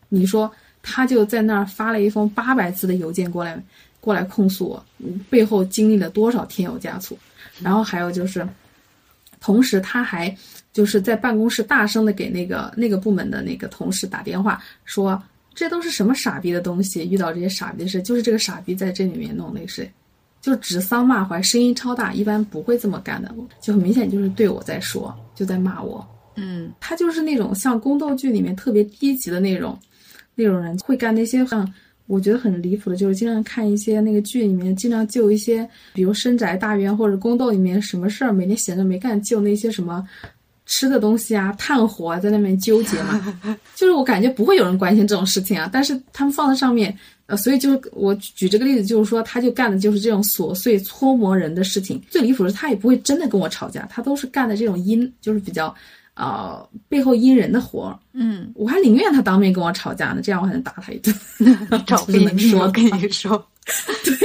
[0.08, 0.48] 你说
[0.84, 3.60] 他就在那儿发了一封八百字的邮件过来，
[4.00, 4.84] 过来控诉我，
[5.28, 7.18] 背后经历了多少添油加醋，
[7.60, 8.46] 然后还有就是。
[9.40, 10.34] 同时，他还
[10.72, 15.22] 就是在办公室大声的给那个那个部门的那个同事打电话，说
[15.54, 19.88] 这都是什么傻逼的东西，遇到这些傻逼的事，就是这个傻逼在这里面弄那个事，
[20.40, 26.06] 就指桑骂槐，声音超大，一般不会这么干的，就很明显就是对我在说，就在骂我。
[26.36, 29.78] 嗯，他就是那种像宫斗剧里面特别低级的那种
[30.34, 31.72] 那种人，会干那些像。
[32.06, 40.06] 我觉得很离谱的，就是经常看一些那个剧里面，经常救一些，比如深宅大院或者宫斗里面什么事儿，每天闲着没干，救那些什么
[40.66, 43.38] 吃的东西啊、炭火啊，在那边纠结嘛。
[43.74, 46.96] 就是我感觉不会有人关心这种事情啊，但是他们放在上面，
[47.26, 52.00] 呃，所以就是我举这个例子，就是说他就干的就是这种琐碎搓磨人的事情。
[52.08, 55.74] 最离谱的是，他也不会真的跟我吵架，他都是干的这种阴，就是比较。
[56.16, 61.14] 呃，背后阴人的活儿，嗯，我还宁愿他当面跟我吵架呢，这样我还能打他一顿。
[61.86, 63.36] 找不赢是我跟你说，
[64.02, 64.16] 对，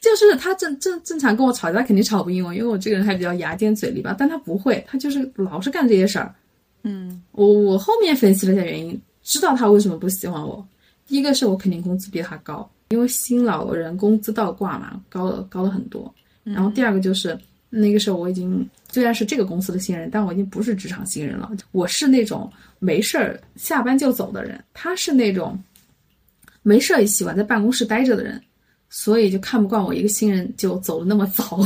[0.00, 4.16] 就是他正正正常跟我吵架，肯定吵不赢我，因为我这个人还比较牙尖嘴利吧。
[4.18, 6.34] 但他不会，他就是老是干这些事儿。
[6.82, 10.66] 嗯，我我后面分析了一下原因，知道他为什么不喜欢我。
[11.06, 16.10] 第一个是我肯定工资比他高，因为新老人工资倒挂嘛，高了高了很多。
[16.42, 17.38] 然后第二个就是
[17.68, 18.66] 那个时候我已经。
[18.94, 21.50] 虽然是这个公司的新人，但我已经不是职场新人了。
[21.72, 25.60] 我是那种没事儿下班就走的人，他是那种
[26.62, 28.40] 没事儿也喜欢在办公室待着的人，
[28.88, 31.58] 所以就看不惯我一个新人就走的那么早。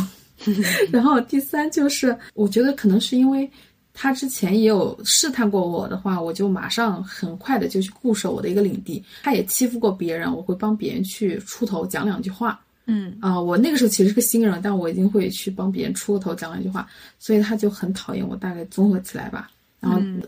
[0.90, 3.46] 然后第三就是，我觉得可能是因为
[3.92, 9.04] 他之前也有试探过我的话，我就马上很快的就去固守我的一个领地。
[9.22, 12.58] 他也欺负过别人，我会帮别人去出头讲两句话。
[12.88, 18.34] 嗯啊、我那个时候其实是个新人，但我已经会去帮别人出个头讲了一句话，所以他就很讨厌我。
[18.34, 20.26] 大概综合起来吧，然后、呃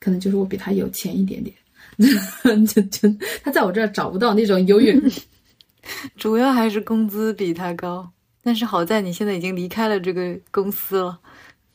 [0.00, 1.54] 可能就是我比他有钱一点点，
[2.66, 3.06] 就就
[3.44, 5.10] 他在我这儿找不到那种优越感。
[6.16, 8.10] 主要还是工资比他高，
[8.42, 11.20] 但是好在你现在已经离开了这个公司了。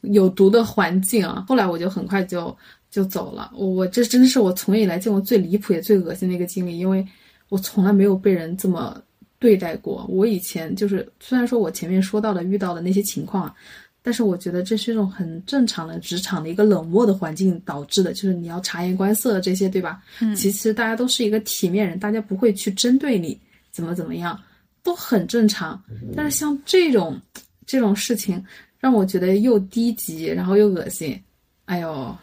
[0.02, 1.46] 有毒的环境啊。
[1.48, 2.56] 后来我就很快就
[2.90, 3.52] 就走了。
[3.56, 7.06] 我我这真的是我从业以来见过最离谱也最恶心的一个经历，因为
[7.50, 9.00] 我从来没有被人这么
[9.40, 10.06] 对待过。
[10.10, 13.56] 我以前就是虽然说我前面说到的遇到的那些情况啊，
[14.02, 20.02] 但是我觉得这是一种很正常的职场的一个冷漠的环境导致的，就是你要察言观色这些，对吧？
[20.22, 23.40] 嗯，其实大家都是一个体面人，大家不会去针对你
[23.72, 24.40] 怎么怎么样，
[24.84, 25.82] 都很正常。
[26.16, 27.20] 但是像这种
[27.66, 28.44] 这种事情，
[28.80, 31.20] 让我觉得又低级，然后又恶心。
[31.66, 32.16] 哎呦，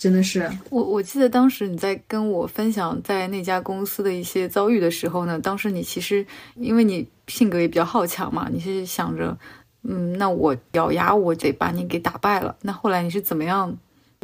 [0.00, 9.36] 真的是，我我记得当时你在跟我分享在那家公司的一些遭遇的时候呢，当时你其实因为你性格也比较好强嘛，你是想着，
[9.82, 12.56] 嗯，那我咬牙我得把你给打败了。
[12.62, 13.76] 那后来你是怎么样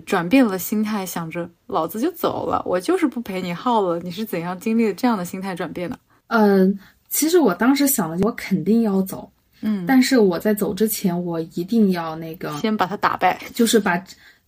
[0.07, 3.99] 转变了心态，想着老子就走了，我就是不陪你耗了？
[4.01, 5.99] 你是怎样经历了这样的心态转变的？
[6.29, 6.79] 嗯、
[7.11, 13.39] 其实我当时想了，我肯定要走，嗯，但是我在走之前，我一定要那个，先把他打败。
[13.55, 14.03] 就是把，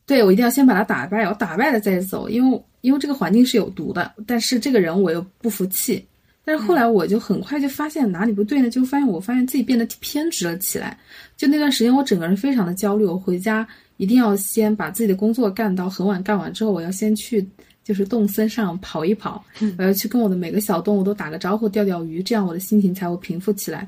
[0.09, 6.03] 对我一定要先把他打败，我打败了再走，因为因为这个环境是有毒的，但是这个人我又不服气。
[6.45, 8.71] 但是后来我就很快就发现哪里不对呢？
[8.71, 10.97] 就发现我发现自己变得偏执了起来。
[11.37, 13.05] 就那段时间，我整个人非常的焦虑。
[13.05, 17.47] 我回家一定要先把自己的工作干到很晚，干完之后我要先去
[17.85, 19.45] 就是动森上跑一跑，
[19.77, 23.87] 我要去跟我的每个小动物都打个招呼，钓钓鱼，这样我的心情才会平复起来。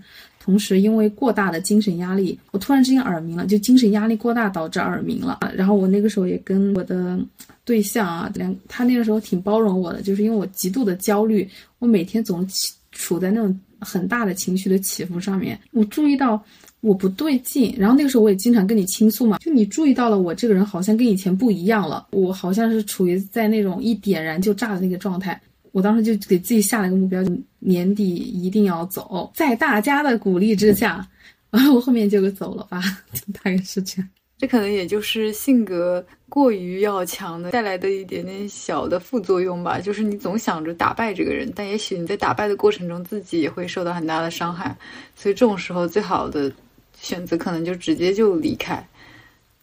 [0.50, 5.38] 同时，因为过大的精神压力，我突然之间耳鸣了，就精神压力过大导致耳鸣了。
[5.54, 7.16] 然后我那个时候也跟我的
[7.64, 11.48] 对象啊，两他那个时候挺包容我的，就是因为我极度的焦虑，
[11.78, 12.44] 我每天总
[12.90, 15.56] 处在那种很大的情绪的起伏上面。
[15.70, 16.42] 我注意到
[16.80, 25.40] 我不对劲，然后那个时候我也经常跟你倾诉嘛，就你注意到了我这个人好像跟以前不一样了，我好像是处于在那种一点燃就炸的那个状态。
[25.72, 29.30] 我当时就给自己下了一个目标，就年底一定要走。
[29.34, 31.06] 在大家的鼓励之下，
[31.50, 32.80] 然后我后面就走了吧，
[33.32, 34.08] 大概是这样。
[34.38, 39.78] 这可能也就是性格过于要强的带来的一点点小的副作用吧。
[39.78, 44.74] 就是你总想着打败这个人，但也许你在打败的过程中自己也会受到很大的伤害。
[45.14, 46.50] 所以这种时候最好的
[46.98, 48.82] 选择可能就直接就离开，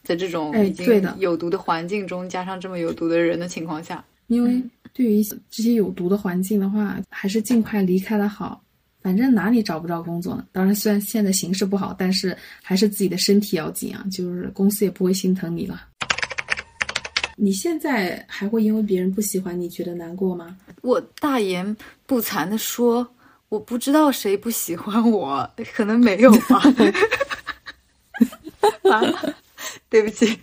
[0.03, 4.61] 在这种哎已经有毒的环境中，加上这么有毒的人的情况下，因为
[4.97, 8.59] 对于这些有毒的环境的话，还是尽快离开的好。
[8.99, 10.43] 反正哪里找不着工作呢？
[10.51, 14.03] 当然，虽然现在形势不好，但是还是自己的身体要紧啊。
[14.11, 15.79] 就是公司也不会心疼你了。
[17.35, 20.57] 你现在还会因为别人不喜欢你觉得难过吗？
[20.81, 21.77] 我大言
[22.07, 23.07] 不惭的说，
[23.49, 26.59] 我不知道谁不喜欢我，可能没有吧。
[28.81, 29.35] 完了，
[29.89, 30.39] 对不起，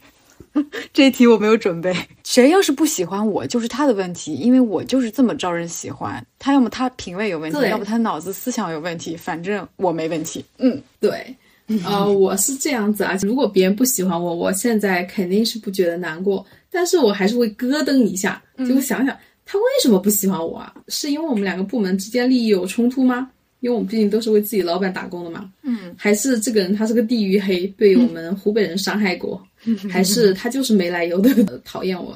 [0.93, 1.95] 这一题我没有准备。
[2.23, 6.25] 谁要是不喜欢我，就是他的问题，因为我就是这么招人喜欢。
[6.39, 10.45] 他要么他品味有问题，要不他脑子思想有问题，反正我没问题。
[10.59, 11.35] 嗯，对，
[11.85, 13.19] 呃，我是这样子啊。
[13.23, 20.73] 如果别人不喜欢我，我现在肯定是不觉得难过，但是我还是会咯噔一下，就会想想他为什么不喜欢我啊？
[20.89, 23.31] 是因为我们两个部门之间利益有冲突吗？
[23.65, 25.51] 因为我们毕竟都是为自己老板打工的嘛。
[25.63, 29.43] 嗯，还是这个人他是个地域黑，被我们湖北人伤害过，
[29.91, 32.15] 还是他就是没来由的 讨厌我？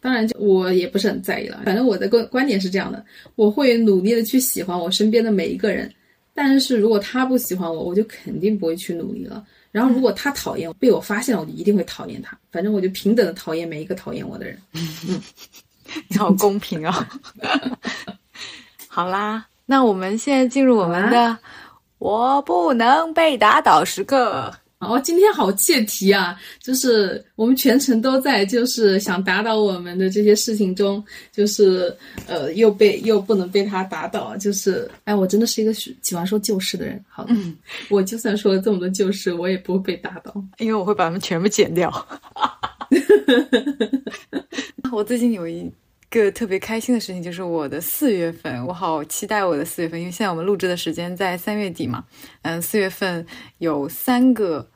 [0.00, 1.60] 当然就，我也不是很在意了。
[1.66, 5.92] 反正我的观观点是这样的，我会努力的去喜欢我身边的每一个人。
[6.32, 9.46] 但是如果他不喜欢我，我就肯定不会去努力了。
[9.70, 12.38] 然后如果他讨厌，被我发现了，我就一定会讨厌他。
[12.50, 14.58] 反正我就平等的讨厌每一个讨厌我的人。
[14.72, 15.20] 嗯
[16.08, 17.08] 你好公平啊！
[18.88, 21.36] 好啦，那我们现在进入我们的
[21.98, 24.54] “我不能被打倒”时刻。
[24.78, 26.38] 哦，今天好切题啊！
[26.60, 31.02] 就是我们全程都在，就是想打倒我们的这些事情中，
[31.32, 37.02] 就是呃，又被又不能被他打倒，就是哎，我真的是一个喜喜欢说旧事的人。
[37.08, 37.34] 好的，
[37.88, 40.32] 我就算说了这么多旧事，我也不会被打倒。
[40.58, 41.90] 因为我会把它们全部剪掉。
[44.92, 45.72] 我最近有一
[46.16, 52.06] 一个特别开心的事情，就是我的四月份，我好期待我的四月份，因为现在我们录制的时间在三月底嘛，
[52.40, 53.26] 嗯，四月份
[53.58, 54.66] 有三个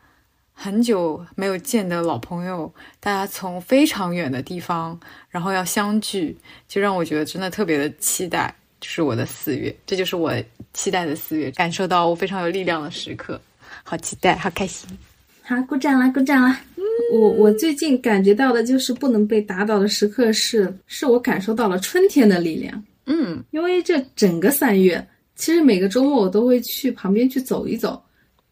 [0.53, 5.01] 很久没有见的老朋友，大家从非常远的地方，
[5.31, 6.37] 然后要相聚，
[6.69, 8.55] 就让我觉得真的特别的期待。
[8.79, 10.35] 就是我的四月，这就是我
[10.75, 13.41] 期待的四月，感受到我非常有力量的时刻，
[13.83, 14.89] 好期待，好开心。
[15.51, 16.61] 好，鼓掌啦，鼓掌啦！
[17.13, 22.81] 我我最近感觉到的就是不能被打倒的时刻是，是我感受到了春天的力量。
[23.07, 25.05] 嗯，因为这整个三月，
[25.35, 28.01] 其实每个周末我都会去旁边去走一走，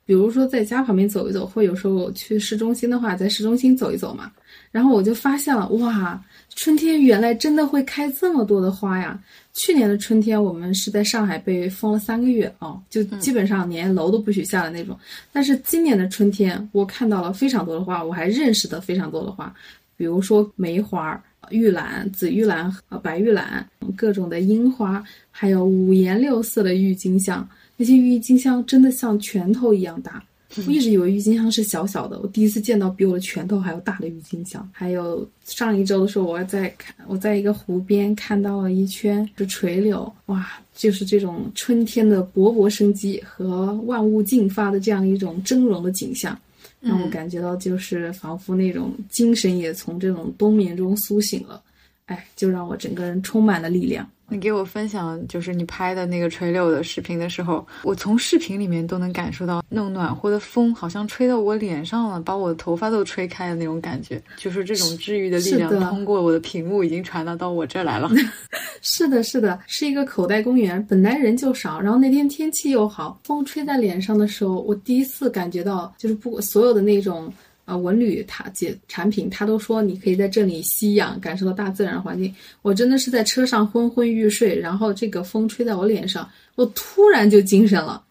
[0.04, 4.32] 比如说在家旁边走一走，或有时候去市中心的话，在市中心走一走嘛。
[4.72, 6.20] 然后我就发现了，哇，
[6.58, 9.16] 春天原来真的会开这么多的花呀！
[9.52, 14.98] 去年的春天，我们是在上海被封了三个月哦，就基本上连楼都不许下的那种。
[15.32, 19.54] 但是今年的春天，我看到了非常多的花，我还认识的非常多的花，
[19.96, 23.64] 比如说梅花、玉兰、紫玉兰、呃白玉兰，
[23.96, 27.48] 各种的樱花，还有五颜六色的郁金香。
[27.76, 30.20] 那些郁金香真的像拳头一样大。
[30.66, 34.66] 我一直以为郁金香是小小的，我第一次见到比我的拳头还要大的郁金香。
[34.72, 46.38] 还有上一周的时候，我在看，我在一个湖边看到了一圈是垂柳，哇，就是这种春天的勃勃生机和万物进发的这样一种峥嵘的景象，
[46.80, 51.62] 让我感觉到就是仿佛那种精神也从这种冬眠中苏醒了，
[52.06, 54.08] 哎，就让我整个人充满了力量。
[54.30, 68.10] 你给我分享就是你拍的那个垂柳的视频的时候，我从视频里面都能感受到那种暖和的风，好像吹到我脸上了，把我的头发都吹开的那种感觉，就是这种治愈的力量通过我的屏幕已经传达到我这儿来了。
[68.82, 77.32] 是的，是的，是一个口袋公园，本来人就少，然后那天天气又好，风吹在脸上的时候，我第一次感觉到，就是不所有的那种
[77.68, 82.34] 呃文旅它解产品，它都说你可以在这里吸氧，感受到大自然环境。
[82.62, 88.02] 我真的是在车上昏昏欲睡，然后这个风吹在我脸上，我突然就精神了，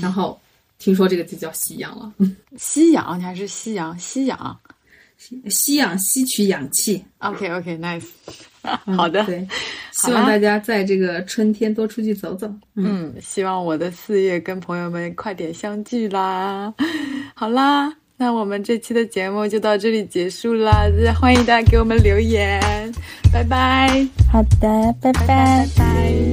[0.00, 0.40] 然后
[0.78, 2.12] 听说这个就叫吸氧了，
[2.56, 3.96] 吸氧，你还是吸氧？
[3.98, 4.58] 吸氧。
[5.48, 7.00] 吸氧吸取氧气。
[7.18, 8.02] OK OK，nice、
[8.86, 9.46] 嗯好的，对，
[9.92, 12.48] 希望大家在这个春天多出去走走。
[12.74, 16.74] 嗯，嗯，希望我的四月跟朋友们快点相聚啦。
[17.36, 20.86] 好啦，那我们这期的节目就到这里结束啦，
[21.20, 22.62] 欢迎大家给我们留言，
[23.32, 25.68] 拜拜，好的，拜拜拜拜。
[25.76, 26.31] 拜